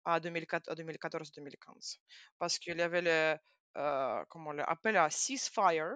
[0.05, 1.97] à 2004 à 2014-2015.
[2.39, 3.37] Parce qu'il y avait le,
[3.77, 5.95] euh, comment on l'appelle, un ceasefire.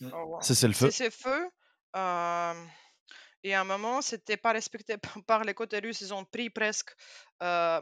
[0.00, 0.10] Mm.
[0.12, 0.90] Oh, c'est le feu.
[0.90, 1.48] C'est feu.
[1.96, 2.66] euh,
[3.44, 6.00] et à un moment, c'était pas respecté par les côtés russes.
[6.00, 6.90] Ils ont pris presque.
[7.42, 7.80] euh,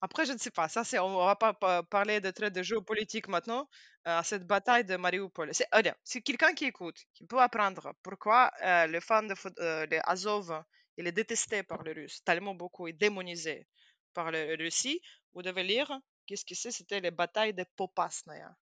[0.00, 0.68] Après, je ne sais pas.
[0.68, 0.98] Ça, c'est.
[0.98, 3.68] On va pas pa- parler de traits de géopolitique maintenant.
[4.08, 5.54] euh, À cette bataille de Mariupol.
[5.54, 9.86] C'est allez, c'est quelqu'un qui écoute, qui peut apprendre pourquoi euh, le fan de euh,
[9.86, 10.62] les Azov,
[10.96, 13.66] il est détesté par les Russes tellement beaucoup et démonisé
[14.12, 15.00] par la Russie.
[15.34, 15.88] Vous devez lire.
[16.26, 16.70] Qu'est-ce que c'est?
[16.70, 18.54] C'était les batailles de Popasnaya.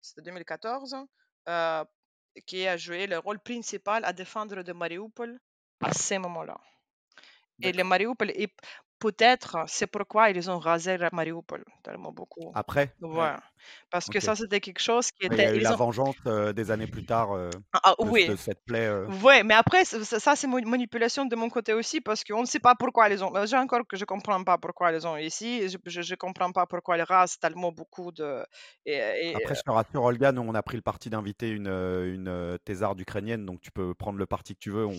[0.00, 0.96] C'était 2014.
[1.48, 1.84] euh,
[2.46, 5.38] qui a joué le rôle principal à défendre de Mariupol
[5.80, 6.60] à ce moment-là.
[7.62, 8.30] Et le Mariupol,
[8.98, 12.50] peut-être c'est pourquoi ils ont rasé Mariupol tellement beaucoup.
[12.54, 13.32] Après, Ouais.
[13.90, 15.56] Parce que ça, c'était quelque chose qui mais il y a était.
[15.58, 18.26] eu la ont- vengeance euh, des années plus tard euh, Ah, ah, de, oui.
[18.28, 18.86] de cette plaie.
[18.86, 19.06] euh.
[19.22, 22.74] Ouais, mais après, ça, c'est manipulation de mon côté aussi, parce qu'on ne sait pas
[22.76, 23.32] pourquoi ils ont.
[23.46, 25.68] J'ai encore que je comprends pas pourquoi ils ont ici.
[25.68, 28.42] Je, je comprends pas pourquoi ils rasent tellement beaucoup de.
[28.86, 31.66] Et, et- Après, je te rassure, Olga, nous, on a pris le parti d'inviter une,
[31.68, 34.86] euh, une thésarde ukrainienne, donc tu peux prendre le parti que tu veux.
[34.86, 34.94] On,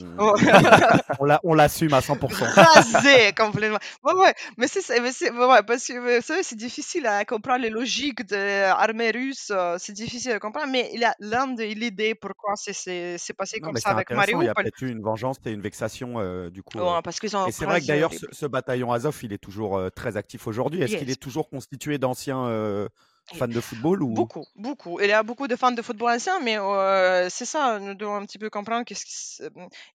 [1.43, 2.43] on l'assume à 100%.
[2.56, 3.80] rasé complètement.
[4.04, 7.26] Ouais, ouais, mais c'est mais c'est- ouais, ouais, parce que vous savez, c'est difficile à
[7.26, 11.48] comprendre les logiques de l'armée russe, euh, c'est difficile à comprendre, mais il a l'un
[11.48, 14.42] de l'idée pourquoi c'est c'est c'est passé Non, comme mais ça c'est avec intéressant.
[14.42, 14.64] Il y a Mariupol.
[14.64, 16.78] peut-être eu une vengeance et une vexation, euh, du coup.
[16.80, 16.96] euh.
[16.96, 19.78] Ouais, parce qu'ils ont Et c'est vrai que d'ailleurs, ce, bataillon Azov, il est toujours
[19.78, 20.82] euh, très actif aujourd'hui.
[20.82, 21.14] Est-ce qu'il Yes.
[21.18, 22.88] est toujours constitué d'anciens euh,
[23.34, 24.10] fans de football ou?
[24.16, 25.00] Beaucoup, beaucoup.
[25.02, 28.16] Il y a beaucoup de fans de football ancien, mais euh, c'est ça, nous devons
[28.16, 29.44] un petit peu comprendre qu'est-ce qui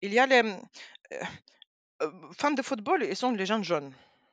[0.02, 1.20] Il y a les euh,
[2.38, 3.92] fans de football, ils sont les gens jeunes.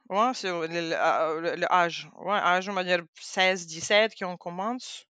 [0.09, 2.09] Ouais, c'est euh, le- le âge.
[2.20, 5.05] Ouais, âge, on va dire 16, 17 qui on commence.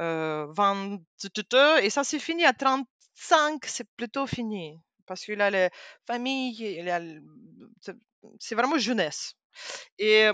[0.00, 4.78] Euh, 20, tututu, et ça c'est fini à 35, c'est plutôt fini.
[5.06, 5.70] Parce qu'il a les
[6.06, 6.80] familles,
[8.38, 9.34] c'est vraiment jeunesse.
[9.98, 10.28] Et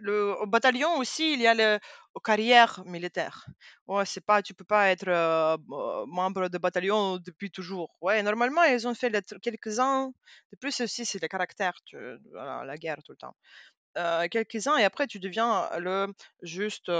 [0.00, 1.78] le, au bataillon aussi, il y a le
[2.14, 3.46] aux carrières militaires.
[3.86, 5.06] Ouais, c'est pas, tu peux pas être
[6.06, 7.94] membre de bataillon depuis toujours.
[8.00, 9.10] Ouais, normalement, ils ont fait
[9.42, 10.12] quelques-uns.
[10.52, 11.96] De plus aussi, c'est le caractère, tu,
[12.32, 13.36] voilà, la guerre tout le temps.
[14.30, 16.08] Quelques-uns, et après, tu deviens le
[16.42, 16.90] juste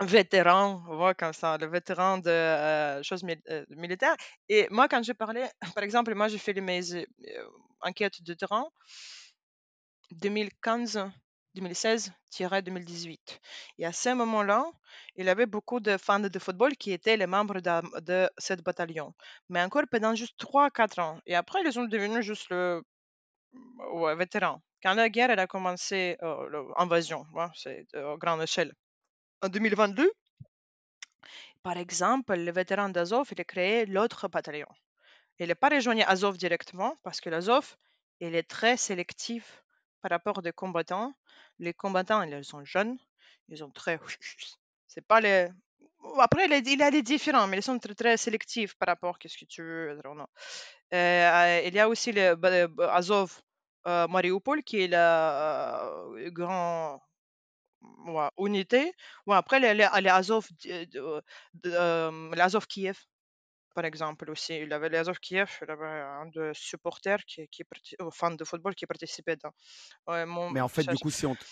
[0.00, 4.16] vétéran, ouais, comme ça, le vétéran de choses mil- militaires.
[4.48, 5.46] Et moi, quand j'ai parlé,
[5.78, 6.80] par exemple, moi, j'ai fait mes
[7.80, 8.66] enquêtes de terrain.
[10.12, 11.10] 2015,
[11.56, 13.18] 2016-2018.
[13.78, 14.64] Et à ce moment-là,
[15.16, 18.62] il y avait beaucoup de fans de football qui étaient les membres de, de cette
[18.62, 19.14] bataillon.
[19.48, 21.20] Mais encore pendant juste 3-4 ans.
[21.26, 22.82] Et après, ils sont devenus juste le
[23.92, 24.60] ouais, vétéran.
[24.82, 28.74] Quand la guerre elle a commencé, euh, l'invasion, c'est euh, à grande échelle.
[29.42, 30.10] En 2022,
[31.62, 34.68] par exemple, le vétéran d'Azov, il a créé l'autre bataillon.
[35.38, 37.76] Il n'est pas rejoint Azov directement parce que l'Azov,
[38.20, 39.63] il est très sélectif
[40.04, 41.14] par rapport aux combattants.
[41.58, 42.98] Les combattants, ils sont jeunes,
[43.48, 43.98] ils sont très...
[44.86, 45.48] C'est pas les...
[46.18, 49.28] Après, il il a des différents, mais ils sont très, très sélectifs par rapport à
[49.28, 49.98] ce que tu veux.
[50.04, 50.26] non.
[50.92, 53.40] Euh, il y a aussi le ba- ba- Azov
[53.86, 57.00] euh, Mariupol, qui est la euh, grande
[58.38, 58.92] unité.
[59.26, 60.46] Ouais, après, les, les, Azov,
[61.66, 62.98] euh, Azov Kiev,
[63.74, 64.56] par exemple, aussi.
[64.58, 67.62] Il avait les Kiev, il avait un de supporters qui, qui
[68.00, 69.52] euh, fan de football qui participait dans.
[70.06, 71.44] Ouais, mon, Mais en fait, ça, du coup, si on, te,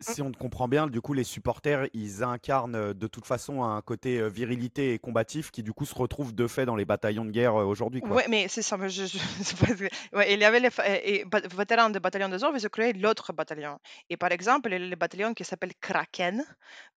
[0.00, 3.62] si- on te comprend bien, du coup, les supporters, ils incarnent euh, de toute façon
[3.62, 6.84] un côté euh, virilité et combatif qui, du coup, se retrouve de fait dans les
[6.84, 8.02] bataillons de guerre aujourd'hui.
[8.02, 8.76] Ouais, mais c'est ça.
[8.76, 9.18] mais Je, je-
[10.16, 11.24] ouais, il y avait les et, et
[11.56, 13.78] vétérans de bataillon de Azov, ils ont créé l'autre bataillon.
[14.10, 16.44] Et par exemple, il y a le bataillon qui s'appelle Kraken,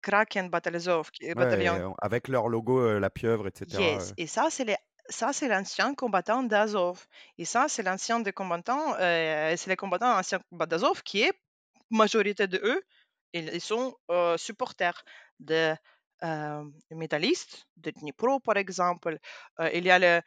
[0.01, 0.49] Kraken
[1.13, 3.79] qui est Ouais, bataillon avec leur logo, euh, la pieuvre, etc.
[3.79, 4.49] Yes, et ça,
[5.09, 7.05] ça, c'est l'ancien combattant d'Azov.
[7.37, 10.19] Et ça, c'est l'ancien des combattants, euh, c'est les combattants
[10.51, 11.33] d'Azov qui est,
[11.91, 12.81] majorité de eux,
[13.33, 15.03] ils, sont euh, supporters
[15.39, 15.75] de
[16.91, 19.17] métallistes, de Dnipro par exemple.
[19.59, 20.21] Euh, il y a le, euh,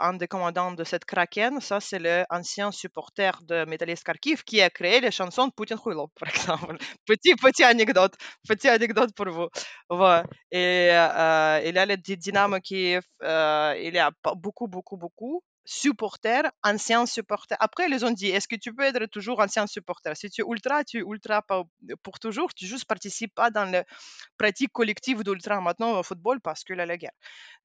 [0.00, 4.70] un des commandants de cette Kraken, ça c'est l'ancien supporter de Metallist Kharkiv qui a
[4.70, 6.76] créé les chansons Poutine Huilo, par exemple.
[7.06, 8.14] petit, petit anecdote,
[8.48, 9.48] petit anecdote pour vous.
[9.88, 10.24] Voilà.
[10.50, 17.04] Et il y a le Dynamo Kiev, il y a beaucoup, beaucoup, beaucoup supporter, ancien
[17.04, 17.54] supporter.
[17.60, 20.16] Après, ils ont dit, est-ce que tu peux être toujours ancien supporter?
[20.16, 21.44] Si tu es ultra, tu es ultra
[22.02, 23.84] pour toujours, tu juste participes pas dans la
[24.38, 27.12] pratique collective d'ultra maintenant au football parce que là, la guerre.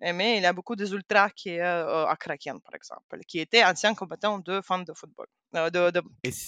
[0.02, 3.64] Mais il y a beaucoup d'ultras qui est euh, à Kraken, par exemple, qui étaient
[3.64, 6.46] anciens combattants de fans de football, euh, de, de et si,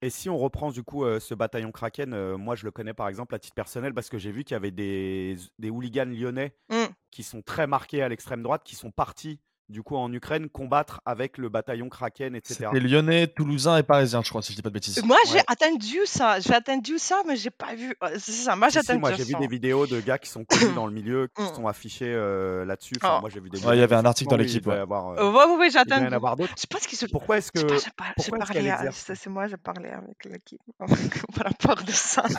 [0.00, 3.08] Et si on reprend du coup euh, ce bataillon Kraken, moi je le connais par
[3.08, 6.56] exemple à titre personnel parce que j'ai vu qu'il y avait des, des hooligans lyonnais
[6.70, 6.86] mmh.
[7.10, 9.38] qui sont très marqués à l'extrême droite, qui sont partis
[9.68, 12.68] du coup en Ukraine combattre avec le bataillon Kraken, etc.
[12.72, 15.02] C'était lyonnais, toulousain et parisien, je crois, si je dis pas de bêtises.
[15.04, 17.94] Moi, j'ai attendu ça, j'ai attendu ça, mais j'ai pas vu.
[18.18, 20.74] C'est ça, moi j'ai attendu Moi, j'ai vu des vidéos de gars qui sont connus
[20.74, 21.54] dans le milieu, qui mm.
[21.54, 22.94] sont affichés euh, là-dessus.
[23.02, 23.20] Enfin, oh.
[23.20, 23.58] Moi, j'ai vu des.
[23.58, 24.66] il y avait un article dans l'équipe.
[24.66, 24.78] Ouais.
[24.78, 26.06] Avoir, euh, ouais, ouais, j'ai attendu.
[26.06, 26.54] Il avoir d'autres.
[26.60, 27.06] Je pense qu'ils se.
[27.06, 27.60] Pourquoi est-ce que.
[27.60, 28.72] J'ai parlé.
[28.90, 32.24] C'est moi, j'ai parlé avec l'équipe par rapport de ça.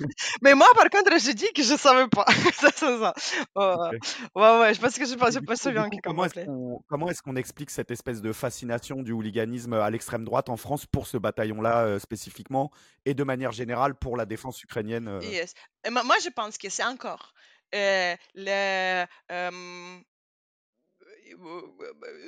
[0.42, 2.24] Mais moi, par contre, j'ai dit que je savais pas.
[2.54, 3.14] c'est ça.
[3.56, 7.22] Ouais, ouais, je pense que je pense, je pense bien comment est-ce qu'on comment est-ce
[7.22, 11.16] qu'on explique cette espèce de fascination du hooliganisme à l'extrême droite en France pour ce
[11.16, 12.70] bataillon-là euh, spécifiquement
[13.04, 15.20] et de manière générale pour la défense ukrainienne euh?
[15.22, 15.54] yes.
[15.90, 17.32] Moi, je pense que c'est encore
[17.74, 18.16] euh,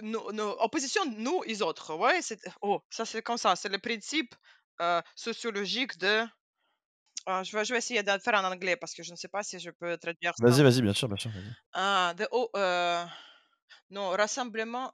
[0.02, 1.94] nos oppositions, nous et autres.
[1.96, 2.20] Ouais,
[2.62, 3.56] oh, ça c'est comme ça.
[3.56, 4.34] C'est le principe
[5.14, 6.24] sociologique de
[7.26, 9.16] ah, je, vais, je vais essayer de le faire en anglais parce que je ne
[9.16, 10.44] sais pas si je peux traduire ça.
[10.44, 11.30] Vas-y, vas-y, bien sûr, bien sûr.
[11.72, 13.04] Ah, de, oh, euh,
[13.90, 14.90] non, rassemblement.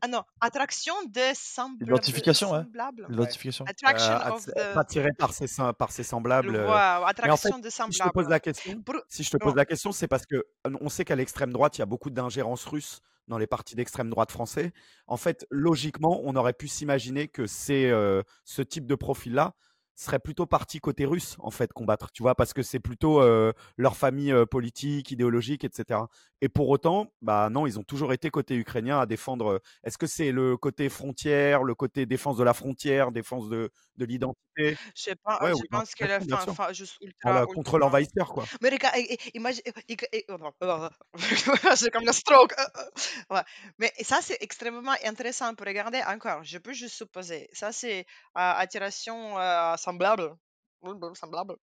[0.00, 1.92] Ah non, attraction des semblables.
[1.92, 2.62] Identification, ouais.
[3.10, 3.66] Identification.
[3.66, 4.76] Attraction euh, of the...
[4.76, 5.46] Attiré par ses,
[5.78, 6.56] par ses semblables.
[6.56, 7.92] Wow, attraction en fait, des semblables.
[7.92, 8.94] Si je te pose la question, Pour...
[9.08, 11.80] si je te pose la question, c'est parce que on sait qu'à l'extrême droite, il
[11.80, 14.72] y a beaucoup d'ingérence russe dans les partis d'extrême droite français.
[15.08, 19.54] En fait, logiquement, on aurait pu s'imaginer que c'est euh, ce type de profil-là
[19.96, 23.52] serait plutôt parti côté russe en fait combattre, tu vois, parce que c'est plutôt euh,
[23.76, 26.00] leur famille euh, politique, idéologique, etc.
[26.42, 29.54] Et pour autant, bah non, ils ont toujours été côté ukrainien à défendre.
[29.54, 33.70] Euh, est-ce que c'est le côté frontière, le côté défense de la frontière, défense de,
[33.96, 34.76] de l'identité?
[34.94, 38.44] Je sais pas, je pense que la fin, juste ultra, contre l'envahisseur quoi.
[38.60, 38.96] Mais regarde,
[39.34, 39.62] imagine,
[41.74, 42.54] c'est comme le stroke.
[43.30, 43.42] ouais.
[43.78, 46.42] Mais ça c'est extrêmement intéressant pour regarder encore.
[46.44, 47.48] Je peux juste supposer.
[47.52, 49.36] Ça c'est attiration
[49.86, 50.36] semblable.
[51.14, 51.56] Semblable.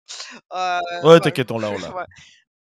[0.53, 1.95] Euh, ouais, t'inquiète, on l'a, l'a.
[1.97, 2.05] ouais.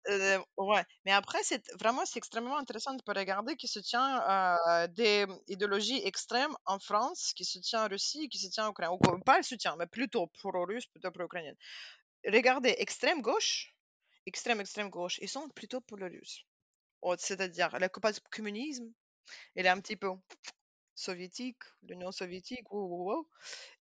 [0.10, 0.84] Euh, ouais.
[1.06, 6.01] Mais après, c'est vraiment c'est extrêmement intéressant de regarder qui se tient euh, des idéologies
[6.06, 8.89] extrêmes en France, qui se tient en Russie, qui se tient en Ukraine.
[8.91, 11.58] Ou, pas le soutien, mais plutôt pro-russe, plutôt pro-ukrainienne.
[12.28, 13.74] Regardez, extrême gauche,
[14.26, 16.45] extrême, extrême gauche, ils sont plutôt pour le russe.
[17.18, 17.88] C'est-à-dire, le
[18.36, 18.91] communisme,
[19.56, 20.12] il est un petit peu
[20.95, 23.28] soviétique, l'Union soviétique, ou, ou, ou,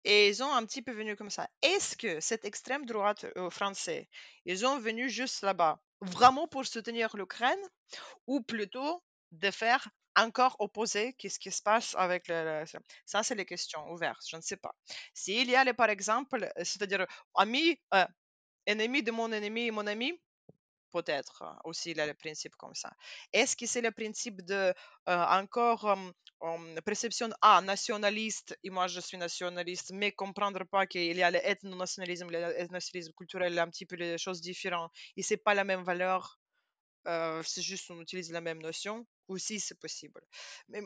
[0.06, 1.50] et ils ont un petit peu venu comme ça.
[1.62, 4.08] Est-ce que cette extrême droite euh, français,
[4.46, 7.60] ils ont venu juste là-bas, vraiment pour soutenir l'Ukraine,
[8.28, 12.64] ou plutôt de faire encore opposé qu'est-ce qui se passe avec le,
[13.06, 13.24] ça?
[13.24, 14.74] C'est les questions ouvertes je ne sais pas
[15.14, 18.06] s'il y a par exemple c'est-à-dire ami euh,
[18.66, 20.14] ennemi de mon ennemi mon ami
[20.96, 22.92] peut-être hein, aussi le principe comme ça.
[23.34, 24.62] Est-ce que c'est le principe de
[25.10, 25.84] euh, encore
[26.86, 32.30] perception ah nationaliste et moi je suis nationaliste, mais comprendre pas qu'il y a l'ethno-nationalisme,
[32.30, 36.40] l'ethno-nationalisme culturel, un petit peu les choses différentes et c'est pas la même valeur.
[37.08, 40.22] Euh, c'est juste on utilise la même notion aussi c'est possible
[40.70, 40.82] mais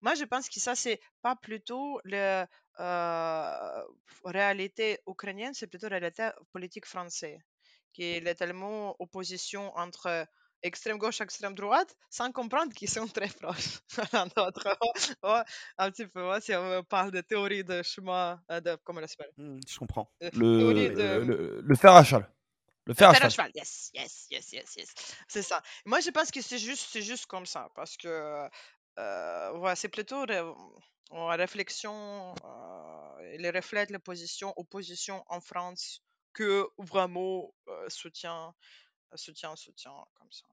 [0.00, 2.46] moi je pense que ça c'est pas plutôt la
[2.78, 3.82] euh,
[4.24, 7.40] réalité ukrainienne c'est plutôt la réalité politique française
[7.92, 10.26] qui est tellement opposition entre
[10.62, 13.80] extrême gauche et extrême droite, sans comprendre qu'ils sont très proches
[14.12, 14.68] l'un d'autre.
[15.78, 19.32] un petit peu, si on parle de théorie de chemin, euh, de, comment ça s'appelle
[19.36, 20.10] mmh, Je comprends.
[20.22, 21.02] Euh, le, de...
[21.24, 22.28] le, le, fer à cheval.
[22.86, 23.50] Le fer, à, cheval.
[23.54, 24.94] yes, yes, yes, yes, yes.
[25.28, 25.62] C'est ça.
[25.84, 28.48] Moi, je pense que c'est juste, c'est juste comme ça, parce que
[28.98, 30.24] euh, ouais, c'est plutôt
[31.10, 37.54] en réflexion, euh, il reflète les positions, opposition en France que vraiment
[37.88, 38.54] soutien,
[39.14, 40.46] soutien, soutien, comme ça.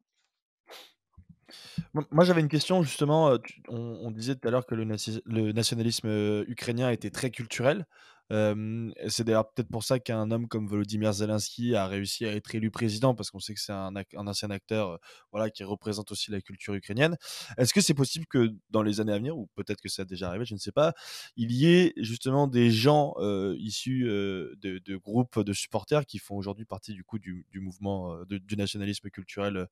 [2.11, 3.37] Moi, j'avais une question justement.
[3.69, 7.85] On, disait tout à l'heure que le, nationalisme ukrainien était très culturel.
[8.29, 12.71] C'est d'ailleurs peut-être pour ça qu'un homme comme Volodymyr Zelensky a réussi à être élu
[12.71, 14.99] président, parce qu'on sait que c'est un, ancien acteur
[15.31, 17.17] voilà, qui représente aussi la culture ukrainienne.
[17.57, 20.05] Est-ce que c'est possible que dans les années à venir, ou peut-être que ça a
[20.05, 20.93] déjà arrivé, je ne sais pas,
[21.35, 23.15] il y ait justement des gens
[23.57, 29.67] issus de, groupes de supporters qui font aujourd'hui partie du mouvement du nationalisme culturel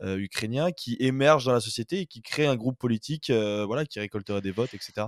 [0.00, 4.42] ukrainien, qui émergent dans la société et qui créent un groupe politique voilà, qui récolterait
[4.42, 5.06] des votes, etc.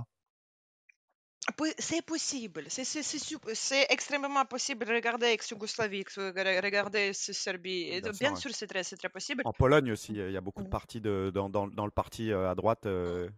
[1.77, 4.85] C'est possible, c'est extrêmement possible.
[4.89, 8.01] Regardez ex-Yougoslavie, regardez Serbie.
[8.19, 9.43] Bien, sûr, c'est très, très possible.
[9.45, 10.71] En Pologne aussi, il y a beaucoup de mmh.
[10.71, 12.85] partis de, dans, dans, dans le parti à droite.
[12.85, 13.31] Il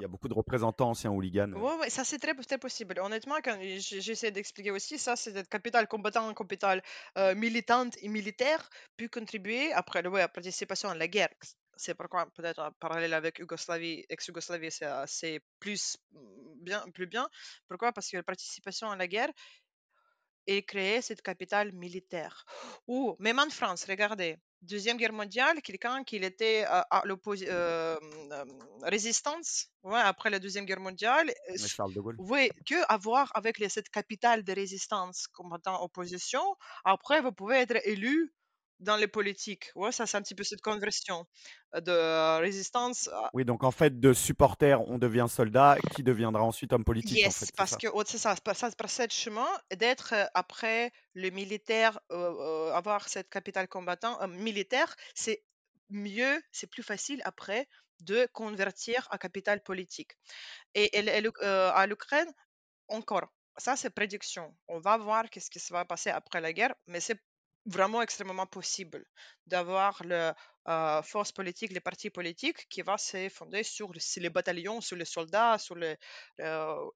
[0.00, 1.52] y a beaucoup de représentants anciens hooligans.
[1.56, 3.00] Oui, ouais, ça c'est très, très possible.
[3.00, 6.82] Honnêtement, quand j'essaie d'expliquer aussi, ça c'est être capital combattant, capital
[7.34, 11.30] militante et militaire, pu contribuer après la participation à la guerre
[11.76, 14.70] c'est pourquoi peut-être en parallèle avec Yougoslavie, ex-Yougoslavie,
[15.06, 15.96] c'est plus
[16.56, 17.28] bien, plus bien.
[17.68, 17.92] Pourquoi?
[17.92, 19.30] Parce que la participation à la guerre
[20.46, 22.44] et créer cette capitale militaire.
[22.86, 27.98] Ou même en France, regardez, Deuxième Guerre mondiale, quelqu'un qui était à, l'opposition, euh,
[28.82, 31.30] résistance ouais, après la Deuxième Guerre mondiale.
[32.18, 36.42] Oui, que avoir avec cette capitale de résistance combattant opposition,
[36.84, 38.32] après vous pouvez être élu
[38.84, 39.72] dans les politiques.
[39.74, 41.26] Ouais, ça, c'est un petit peu cette conversion
[41.74, 43.10] de résistance.
[43.32, 47.18] Oui, donc en fait, de supporter, on devient soldat, qui deviendra ensuite homme politique.
[47.18, 53.28] Yes, parce que c'est ça, ça, par ce chemin d'être après le militaire, avoir cette
[53.30, 55.42] capitale combattant militaire, c'est
[55.90, 57.66] mieux, c'est plus facile après
[58.00, 60.12] de convertir à capitale politique.
[60.74, 62.32] Et, à l'Ukraine,
[62.88, 64.56] encore, ça c'est prédiction.
[64.68, 67.18] On va voir qu'est-ce qui se va passer après la guerre, mais c'est
[67.66, 69.04] vraiment extrêmement possible
[69.46, 70.34] d'avoir la
[71.02, 75.58] force politique, les partis politiques qui va se fonder sur, les bataillons, sur les soldats,
[75.58, 75.96] sur les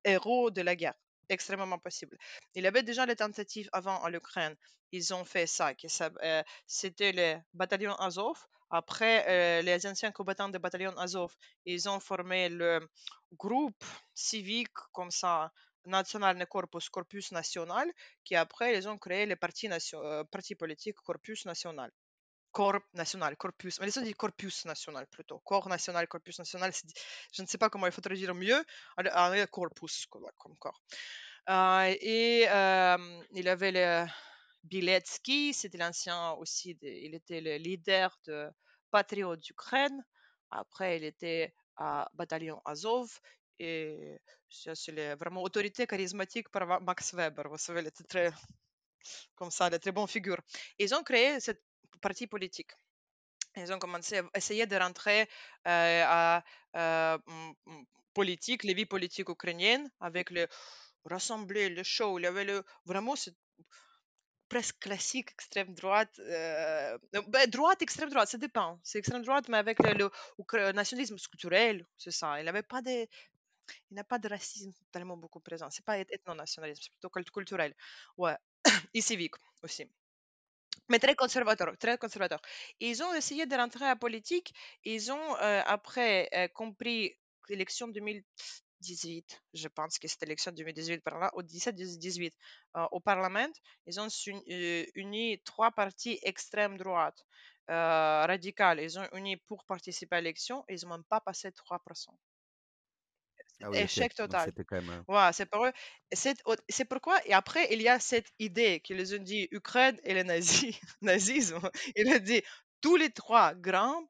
[0.05, 0.95] héros de la guerre.
[1.29, 2.17] Extrêmement possible.
[2.55, 4.57] Il y avait déjà les tentatives avant en Ukraine.
[4.93, 5.73] Ils ont fait ça.
[6.23, 8.39] Euh, c'était les bataillons Azov.
[8.71, 12.87] Après, les anciens combattants des bataillons Azov, ils ont formé le
[13.33, 13.83] groupe
[14.15, 15.51] civique comme ça
[15.89, 17.91] National Corpus, Corpus National,
[18.25, 21.91] qui après, ils ont créé le parti, nation, euh, parti politique Corpus National.
[22.51, 23.79] Corp national, corpus.
[23.79, 25.39] Mais ils ont dit corpus national plutôt.
[25.41, 26.73] Corps national, corpus national.
[27.33, 28.65] Je ne sais pas comment il faut traduire mieux.
[29.51, 30.81] Corpus comme, corps.
[31.51, 34.07] Euh, et euh, il avait le
[34.65, 38.51] Biletsky, c'était l'ancien aussi, il était le leader de
[38.91, 40.05] Patriots d'Ukraine.
[40.51, 43.21] Après, il était à bataillon Azov
[43.59, 47.49] et c'est vraiment autorité charismatique par Max Weber.
[47.49, 48.31] Vous savez, était très,
[49.35, 50.41] comme ça, il très bonne figure.
[50.79, 51.63] Ils ont créé cette
[52.01, 52.73] parti politique.
[53.57, 55.23] Ils ont commencé à essayer de rentrer
[55.67, 56.45] euh, à
[56.77, 57.19] euh,
[58.15, 60.47] politique, les vies politiques ukrainiennes, avec le
[61.05, 62.19] rassembler, le show.
[62.19, 62.47] Il y avait
[62.85, 63.15] vraiment
[64.49, 66.19] presque classique extrême droite.
[66.19, 66.99] Euh,
[67.29, 68.79] ben, droite, extrême droite, ça dépend.
[68.83, 72.39] C'est extrême droite, mais avec le, nationalisme culturel, c'est ça.
[72.41, 73.07] Il n'y avait pas de
[73.91, 75.69] il n'y a pas de racisme tellement beaucoup présent.
[75.71, 77.75] C'est pas ethno-nationalisme, c'est plutôt culturel.
[78.17, 78.37] Ouais.
[78.95, 79.87] Et civique aussi.
[80.89, 82.41] Mais très conservateur, très conservateur.
[82.81, 84.55] Ils ont essayé de rentrer à la politique.
[84.85, 87.15] Ils ont, euh, après, euh, compris
[87.51, 92.33] l'élection 2018, je pense que c'était l'élection 2018 par là, au 17-18,
[92.77, 93.53] euh, au Parlement,
[93.87, 94.09] ils ont
[94.95, 97.27] uni trois partis extrême droite,
[97.69, 98.81] radicales.
[98.81, 100.65] Ils ont uni pour participer à l'élection.
[100.69, 102.17] Ils n'ont même pas passé 3%.
[103.63, 104.53] Ah échec total.
[105.11, 105.73] Euh c'est pour eux.
[106.13, 110.23] C'est pourquoi, et après, il y a cette idée qu'ils ont dit Ukraine et le
[110.23, 111.61] nazi, nazisme.
[111.97, 112.43] Il a dit
[112.81, 114.05] tous les trois grands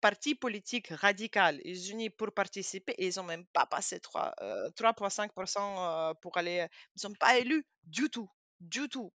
[0.00, 6.14] partis politiques radicaux, ils unis pour participer et ils n'ont même pas passé 3,5% euh,
[6.14, 6.66] pour aller.
[6.96, 8.28] Ils n'ont pas élu du tout.
[8.60, 9.12] Du tout.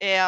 [0.00, 0.18] Et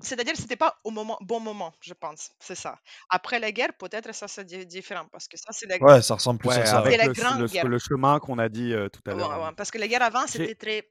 [0.00, 2.30] c'est-à-dire que c'était pas au moment, bon moment, je pense.
[2.40, 2.78] C'est ça.
[3.08, 6.38] Après la guerre, peut-être ça c'est différent parce que ça c'est la Ouais, ça ressemble
[6.38, 6.78] plus à ça.
[6.78, 7.66] Avec la le, grande le, guerre.
[7.66, 9.30] le, chemin qu'on a dit tout à l'heure.
[9.30, 10.90] Ouais, parce que la guerre avant c'était très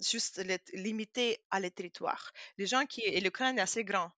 [0.00, 0.42] juste
[0.72, 2.32] limité à les territoires.
[2.56, 4.10] Les gens qui et l'Ukraine est assez grand.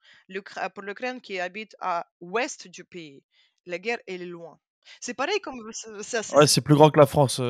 [0.74, 3.22] Pour l'Ukraine qui habite à l'ouest du pays,
[3.66, 4.58] la guerre est loin.
[5.00, 5.60] C'est pareil comme.
[5.60, 7.40] Ouais, c'est plus grand que la France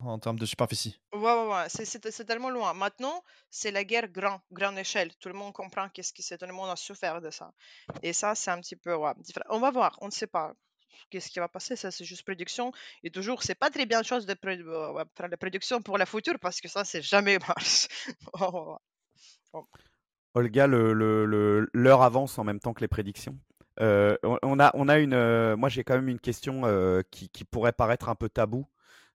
[0.00, 0.98] en termes de superficie.
[1.12, 1.68] Ouais, ouais, ouais.
[1.68, 2.72] C'est tellement loin.
[2.74, 5.14] Maintenant, c'est la guerre grand, grande échelle.
[5.16, 6.38] Tout le monde comprend qu'est-ce que c'est.
[6.38, 7.52] Tout le monde a souffert de ça.
[8.02, 9.46] Et ça, c'est un petit peu ouais, différent.
[9.50, 9.98] On va voir.
[10.00, 10.54] On ne sait pas
[11.10, 11.76] qu'est-ce qui va passer.
[11.76, 12.72] Ça, c'est juste prédiction.
[13.02, 16.60] Et toujours, c'est pas très bien chose de faire la prédiction pour la future parce
[16.60, 17.88] que ça, c'est jamais marche.
[20.34, 23.38] Olga, l'heure le, le, avance en même temps que les prédictions.
[23.80, 27.28] Euh, on, a, on a une, euh, moi j'ai quand même une question euh, qui,
[27.28, 28.66] qui, pourrait paraître un peu tabou,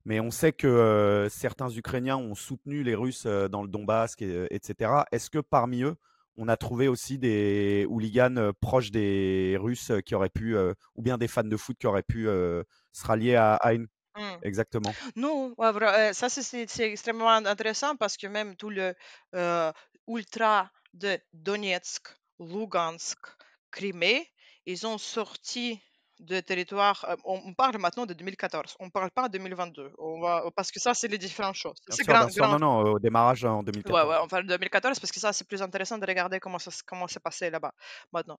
[0.06, 5.04] Mais on sait que certains Ukrainiens ont soutenu les Russes dans le Donbass, etc.
[5.12, 5.96] Est-ce que parmi eux,
[6.38, 11.28] on a trouvé aussi des hooligans proches des Russes qui auraient pu, ou bien des
[11.28, 13.88] fans de foot qui auraient pu se rallier à, une?
[14.18, 14.22] Mmh.
[14.44, 14.94] Exactement.
[15.16, 15.56] Non,
[16.14, 18.94] ça c'est extrêmement intéressant parce que même tout le
[20.08, 22.08] ultra de Donetsk,
[22.40, 23.20] Lugansk,
[23.72, 24.28] Crimée,
[24.66, 25.82] ils ont sorti
[26.20, 27.06] de territoire.
[27.10, 29.92] Euh, on parle maintenant de 2014, on ne parle pas de 2022.
[29.98, 31.78] On va, parce que ça, c'est les différentes choses.
[31.90, 34.00] C'est grand, Non, non, au démarrage en 2014.
[34.00, 36.60] Ouais, ouais, on parle de 2014 parce que ça, c'est plus intéressant de regarder comment
[36.60, 37.74] ça comment s'est passé là-bas
[38.12, 38.38] maintenant.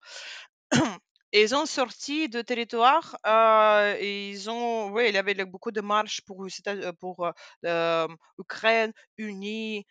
[1.32, 6.20] ils ont sorti de territoire, euh, ils ont, oui, il y avait beaucoup de marches
[6.22, 7.32] pour, euh, pour
[7.64, 8.08] euh,
[8.38, 9.86] Ukraine unie,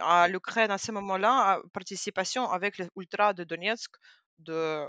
[0.00, 3.90] à l'Ukraine à ce moment-là, participation avec les ultras de Donetsk,
[4.38, 4.86] de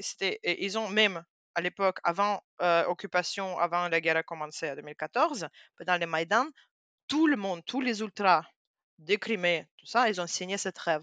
[0.00, 1.22] c'était, ils ont même
[1.54, 6.46] à l'époque, avant euh, occupation, avant la guerre a commencé en 2014, pendant les Maïdan,
[7.08, 8.42] tout le monde, tous les ultras
[8.98, 11.02] de Crimée, tout ça, ils ont signé cette rêve.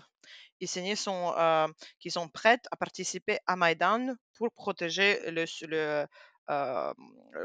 [0.62, 1.68] Ils signé sont, euh,
[2.00, 6.06] qu'ils sont prêts à participer à Maïdan pour protéger le, le,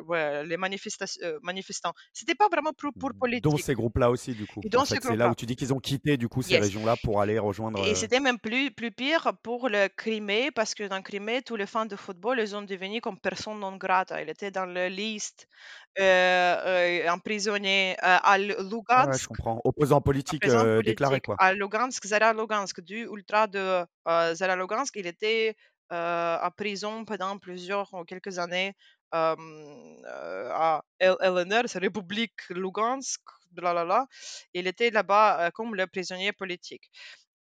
[0.07, 1.93] ouais, les euh, manifestants.
[2.13, 3.45] C'était pas vraiment pour, pour politique.
[3.45, 4.61] Dans ces groupes-là aussi, du coup.
[4.85, 7.85] c'est là où tu dis qu'ils ont quitté du coup ces régions-là pour aller rejoindre.
[7.85, 11.57] Et euh c'était même plus, plus pire pour le Crimée, parce que dans Crimée, tous
[11.57, 14.23] les fans de football, ils ont devenu comme personne non grata.
[14.23, 15.49] Il était dans la liste
[15.99, 19.09] euh, emprisonné à Lugansk.
[19.09, 19.61] Ouais, je comprends.
[19.65, 20.47] Opposant politique,
[20.85, 21.37] déclaré, quoi.
[21.39, 25.57] À Lugansk, Zara Lugansk, du ultra de Zara Lugansk, il était
[25.91, 28.75] en prison pendant plusieurs, quelques années
[29.13, 33.21] à LNR, c'est République Lugansk,
[33.53, 34.07] blablabla.
[34.53, 36.91] Il était là-bas comme le prisonnier politique.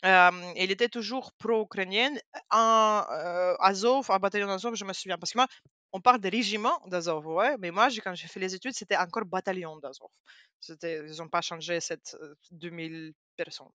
[0.03, 2.13] il était toujours pro-ukrainien.
[2.51, 3.03] En
[3.59, 5.17] Azov, en bataillon d'Azov, je me souviens.
[5.17, 5.47] Parce que moi,
[5.91, 7.25] on parle de régiment d'Azov,
[7.59, 10.09] mais moi, quand j'ai fait les études, c'était encore bataillon d'Azov.
[10.83, 12.15] Ils n'ont pas changé cette
[12.51, 13.71] 2000 personnes.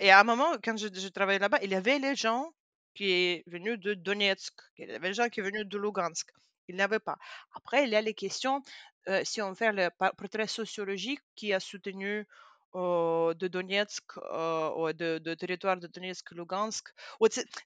[0.00, 2.52] Et à un moment, quand je, travaillais là-bas, il y avait les gens
[2.94, 6.28] qui est venu de Donetsk, il y avait des gens qui est venu de Lugansk.
[6.72, 7.18] Il n'y avait pas.
[7.54, 8.62] Après, il y a les questions,
[9.08, 12.26] euh, si on fait le portrait sociologique qui a soutenu
[12.74, 16.88] euh, de Donetsk, euh, de, de, territoire de Donetsk, Lugansk.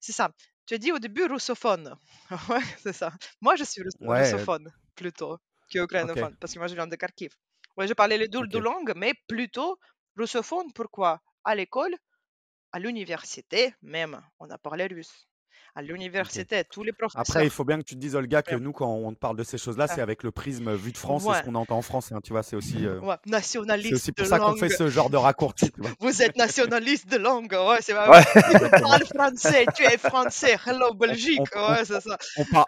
[0.00, 0.32] C'est ça.
[0.66, 1.96] Tu as dit au début russophone.
[2.50, 3.12] ouais, c'est ça.
[3.40, 5.38] Moi, je suis russophone plutôt
[5.70, 7.32] qu'ukrainophone, parce que moi, je viens de Kharkiv.
[7.76, 9.78] Ouais, je parlais les deux, deux langues, mais plutôt
[10.16, 10.72] russophone.
[10.72, 11.20] Pourquoi?
[11.44, 11.94] À l'école,
[12.72, 15.28] à l'université même, on a parlé russe
[15.76, 17.20] à l'université, tous les professeurs.
[17.20, 19.44] Après, il faut bien que tu te dises, Olga, que nous, quand on parle de
[19.44, 22.12] ces choses-là, c'est avec le prisme vu de France et ce qu'on entend en France.
[22.12, 22.86] Hein, tu vois, c'est aussi.
[22.86, 23.90] Euh, nationaliste.
[23.90, 25.70] C'est aussi pour ça qu'on fait ce genre de raccourci.
[26.00, 28.24] Vous êtes nationaliste de langue, ouais, c'est vrai.
[28.34, 30.56] tu parles français, tu es français.
[30.66, 32.16] Hello Belgique, on, ouais, c'est ça.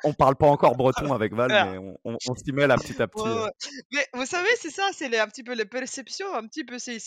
[0.05, 3.23] On, parle pas encore breton avec Val, mais on, s'y mêle à petit à petit.
[3.27, 3.49] Euh.
[3.93, 6.99] Mais vous savez, c'est ça, c'est un petit peu les perceptions, un petit peu, c'est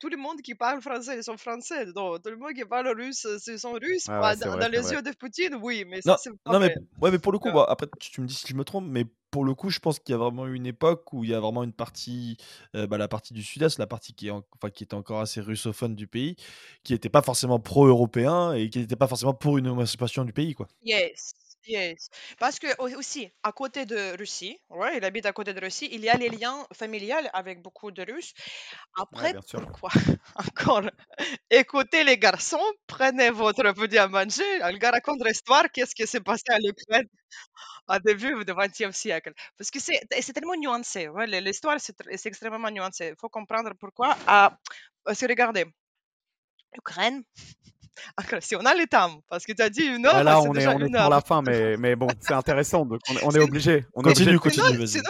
[0.00, 1.86] tout le monde qui parle français, ils sont français.
[1.92, 4.06] Donc, tout le monde qui parle russe, ils sont russes.
[4.06, 7.38] dans, les yeux de Poutine, oui, mais ça, c'est non, mais, ouais, mais pour le
[7.38, 9.78] coup, bah, après, tu me dis si je me trompe, mais pour le coup, je
[9.78, 12.36] pense qu'il y a vraiment une époque où il y a vraiment une partie,
[12.74, 15.40] euh, bah, la partie du Sud-Est, la partie qui, est enfin, qui était encore assez
[15.40, 16.36] russophone du pays,
[16.82, 20.54] qui n'était pas forcément pro-européen et qui n'était pas forcément pour une émancipation du pays,
[20.54, 20.66] quoi.
[20.82, 21.34] Yes.
[21.66, 22.08] Yes.
[22.38, 26.00] Parce que aussi, à côté de Russie, ouais, il habite à côté de Russie, il
[26.02, 28.32] y a les liens familiales avec beaucoup de Russes.
[28.96, 29.90] Après, pourquoi?
[30.36, 30.82] Encore,
[31.50, 34.44] écoutez les garçons, prenez votre petit à manger.
[34.62, 37.08] Elle raconte l'histoire, qu'est-ce qui s'est passé à l'Ukraine
[37.88, 39.32] au début du XXe siècle.
[39.58, 41.08] Parce que c'est tellement nuancé.
[41.08, 43.08] Ouais, l'histoire, c'est extrêmement nuancé.
[43.10, 44.16] Il faut comprendre pourquoi.
[44.26, 44.58] Ah,
[45.04, 45.66] parce que regardez,
[48.40, 50.16] Si on a les temps, parce que tu as dit une heure.
[50.16, 53.00] Ah, là, on est, on est pour la fin, mais, mais bon, c'est intéressant, donc
[53.22, 53.84] on, est obligé.
[53.94, 55.00] On continue, continue, vas-y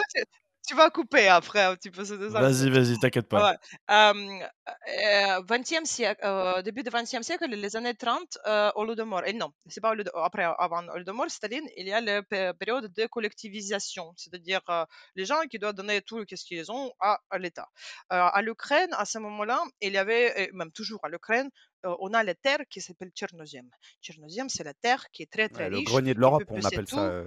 [0.71, 2.03] tu vas couper après un petit peu.
[2.03, 3.51] Vas-y, vas-y, t'inquiète pas.
[3.51, 3.57] Ouais.
[3.89, 9.51] Euh, 20e siècle, euh, début du 20e siècle, les années 30, euh, Holodomor, et non,
[9.67, 12.23] c'est pas après, avant Holodomor, Staline, il y a la
[12.53, 14.85] période de collectivisation, c'est-à-dire euh,
[15.15, 17.67] les gens qui doivent donner tout ce qu'ils ont à, à l'État.
[18.13, 21.49] Euh, à l'Ukraine, à ce moment-là, il y avait, même toujours à l'Ukraine,
[21.85, 23.69] euh, on a la terre qui s'appelle Tchernozem.
[24.01, 25.79] Tchernozem, c'est la terre qui est très très riche.
[25.79, 27.23] Le grenier de l'Europe, on appelle ça.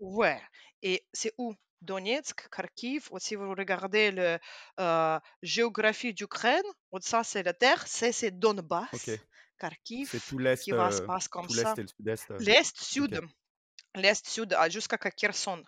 [0.00, 0.40] Ouais.
[0.82, 1.54] Et c'est où?
[1.82, 3.08] Donetsk, Kharkiv.
[3.18, 4.38] Si vous regardez la
[4.80, 6.64] euh, géographie d'Ukraine,
[7.00, 9.10] ça c'est la terre, c'est Donbass,
[9.58, 11.74] Kharkiv, c'est tout l'est, qui va se passer comme ça.
[11.74, 12.30] L'est et le sud-est.
[12.30, 13.20] Euh, l'est, sud,
[13.94, 15.62] l'est, sud, ah, jusqu'à Kherson.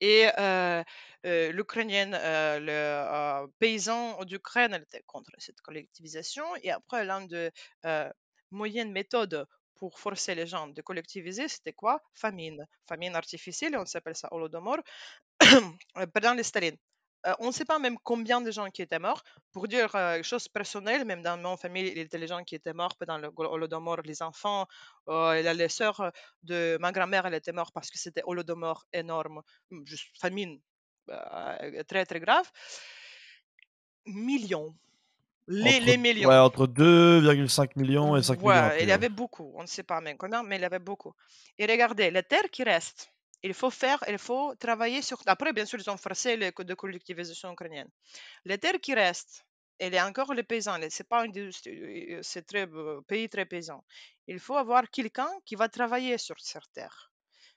[0.00, 0.82] Et euh,
[1.24, 6.44] l'Ukrainienne, le paysan d'Ukraine, elle était contre cette collectivisation.
[6.62, 7.50] Et après, l'un des
[8.50, 9.46] moyennes méthodes
[9.76, 12.02] pour forcer les gens de collectiviser, c'était quoi?
[12.14, 12.66] Famine.
[12.86, 14.78] Famine artificielle, on s'appelle ça Holodomor,
[16.14, 16.76] pendant les Staline.
[17.26, 19.22] Euh, on ne sait pas même combien de gens qui étaient morts.
[19.52, 22.54] Pour dire euh, chose personnel, même dans mon famille, il y était les gens qui
[22.54, 24.66] étaient morts pendant le Holodomor, les enfants.
[25.08, 26.12] Euh, et les sœurs
[26.42, 29.42] de ma grand-mère, elle était morte parce que c'était Holodomor énorme,
[29.84, 30.60] juste famine
[31.88, 32.50] très très grave.
[34.06, 34.74] Millions.
[35.48, 36.28] Les, Entre, les millions.
[36.28, 38.48] ouais, entre 2,5 millions et 5 millions.
[38.48, 39.52] Ouais, après, il y avait beaucoup.
[39.56, 41.12] On ne sait pas même combien, mais il y avait beaucoup.
[41.58, 43.12] Et regardez, les terres qui restent,
[43.42, 45.18] il faut faire, il faut travailler sur.
[45.26, 47.88] Après, bien sûr, ils ont forcé les codes de collectivisation ukrainienne.
[48.46, 49.46] Les terres qui restent,
[49.80, 50.78] il y a encore les paysans.
[50.90, 53.84] C'est pas une, industrie- c'est très euh, pays très paysan.
[54.28, 57.12] Il faut avoir quelqu'un qui va travailler sur ces terres.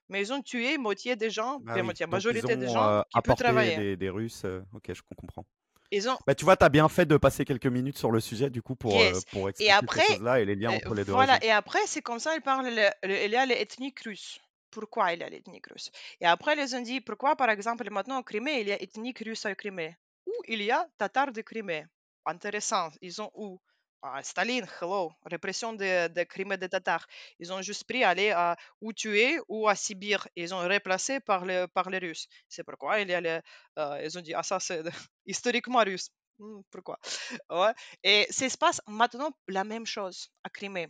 [0.09, 2.91] Mais ils ont tué moitié des gens, Ah oui, moitié, ils majorité des ont gens
[2.99, 3.83] euh, qui peuvent travailler.
[3.83, 4.43] des, des Russes.
[4.45, 5.45] euh, ok, je comprends.
[5.91, 8.19] Ils ont Bah, tu vois, tu as bien fait de passer quelques minutes sur le
[8.21, 10.73] sujet, du coup, pour, euh, pour Et expliquer après, ces choses-là et les liens euh,
[10.73, 11.41] entre les deux voilà, régions.
[11.43, 14.39] et après, c'est comme ça, ils parlent, le- le- il y a l'ethnie russe.
[14.73, 18.17] Pourquoi il y a l'ethnie russe Et après, ils ont dit, pourquoi, par exemple, maintenant
[18.17, 19.95] en Crimée, il y a ethnie russe à Crimée?
[20.25, 21.85] Où il y a tatars de Crimée?
[22.25, 23.59] Intéressant, ils ont où?
[24.01, 27.05] Ah, Staline, hello, répression de, de Crimée des tatars.
[27.39, 30.27] Ils ont juste pris aller à ou tuer ou à Sibir.
[30.35, 32.27] Ils ont remplacé par, par les Russes.
[32.49, 33.39] C'est pourquoi il y a les,
[33.79, 34.83] euh, ils ont dit, ah ça c'est
[35.25, 36.09] historiquement russe.
[36.39, 36.99] Hmm, pourquoi?
[37.49, 37.73] Ouais.
[38.03, 40.87] Et ça se passe maintenant la même chose à Crimée.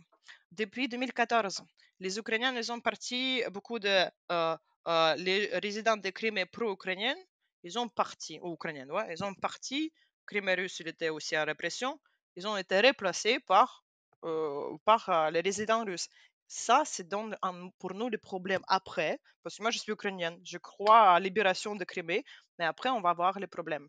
[0.60, 1.62] Depuis 2014,
[2.00, 3.88] les Ukrainiens, ils ont parti, beaucoup de
[4.32, 4.56] euh,
[4.88, 7.22] euh, les résidents de Crimée pro-ukrainiennes,
[7.62, 9.92] ils ont parti, ou ukrainiennes, ouais, ils ont parti.
[10.26, 12.00] Crimée russe, il était aussi en répression.
[12.36, 13.84] Ils ont été remplacés par,
[14.24, 16.08] euh, par euh, les résidents russes.
[16.48, 20.58] Ça, c'est un- pour nous le problème après, parce que moi je suis ukrainienne, je
[20.58, 22.24] crois à la libération de Crimée,
[22.58, 23.88] mais après on va voir les problèmes.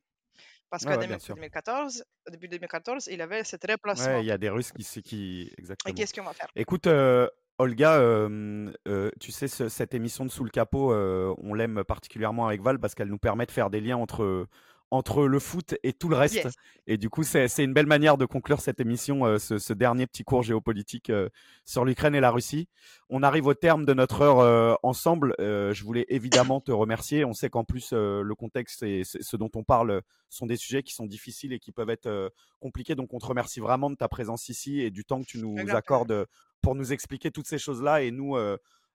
[0.76, 1.36] Parce Ouais, que ouais, bien sûr.
[1.36, 4.20] 2014, depuis 2014, il avait cet Ouais, remplacement.
[4.20, 5.42] il y a des Russes qui, qui...
[5.44, 5.94] Et Exactement.
[5.96, 6.48] qu'est-ce qu'on va faire?
[6.56, 11.34] Écoute, euh, Olga, euh, euh, tu sais, ce- cette émission de Sous le capot, euh,
[11.38, 14.48] on l'aime particulièrement avec Val parce qu'elle nous permet de faire des liens entre,
[14.96, 16.36] entre le foot et tout le reste.
[16.36, 16.54] Yes.
[16.88, 20.08] Et du coup, c'est une belle manière de conclure cette émission, euh, ce, ce dernier
[20.08, 21.30] petit cours géopolitique euh,
[21.66, 22.68] sur l'Ukraine et la Russie.
[23.10, 25.36] On arrive au terme de notre heure euh, ensemble.
[25.40, 27.26] Je voulais évidemment te remercier.
[27.26, 30.94] On sait qu'en plus, le contexte et ce dont on parle sont des sujets qui
[30.94, 32.96] sont difficiles et qui peuvent être compliqués.
[32.96, 35.58] Donc, on te remercie vraiment de ta présence ici et du temps que tu nous
[35.70, 36.26] accordes
[36.62, 38.38] pour nous expliquer toutes ces choses-là et nous,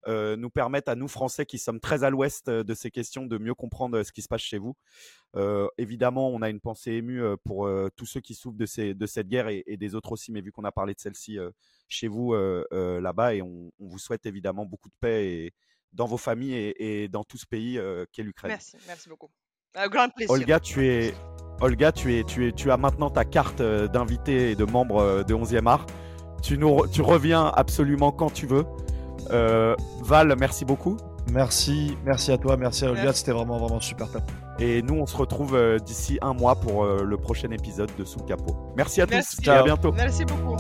[0.07, 3.27] euh, nous permettre à nous, Français, qui sommes très à l'ouest euh, de ces questions,
[3.27, 4.75] de mieux comprendre euh, ce qui se passe chez vous.
[5.37, 8.95] Euh, évidemment, on a une pensée émue pour euh, tous ceux qui souffrent de, ces,
[8.95, 11.39] de cette guerre et, et des autres aussi, mais vu qu'on a parlé de celle-ci
[11.89, 12.35] chez vous
[12.71, 15.55] là-bas, et on, on vous souhaite évidemment beaucoup de paix et,
[15.93, 17.79] dans vos familles et, et dans tout ce pays
[18.13, 18.51] qu'est l'Ukraine.
[18.51, 19.31] Merci, merci beaucoup.
[19.75, 20.33] Un grand plaisir.
[20.33, 21.15] Olga, tu es,
[21.61, 25.35] Olga, tu es, tu es, tu as maintenant ta carte d'invité et de membre de
[25.35, 25.87] 11e art.
[26.43, 28.65] Tu nous, tu reviens absolument quand tu veux.
[29.33, 30.97] Euh, Val, merci beaucoup.
[31.33, 33.21] Merci, merci à toi, merci à Olga, Merci.
[33.21, 34.23] c'était vraiment, vraiment super top.
[34.59, 38.05] Et nous, on se retrouve euh, d'ici un mois pour euh, le prochain épisode de
[38.05, 38.57] Sous le capot.
[38.77, 39.93] Merci à tous à bientôt.
[39.93, 40.57] Merci beaucoup.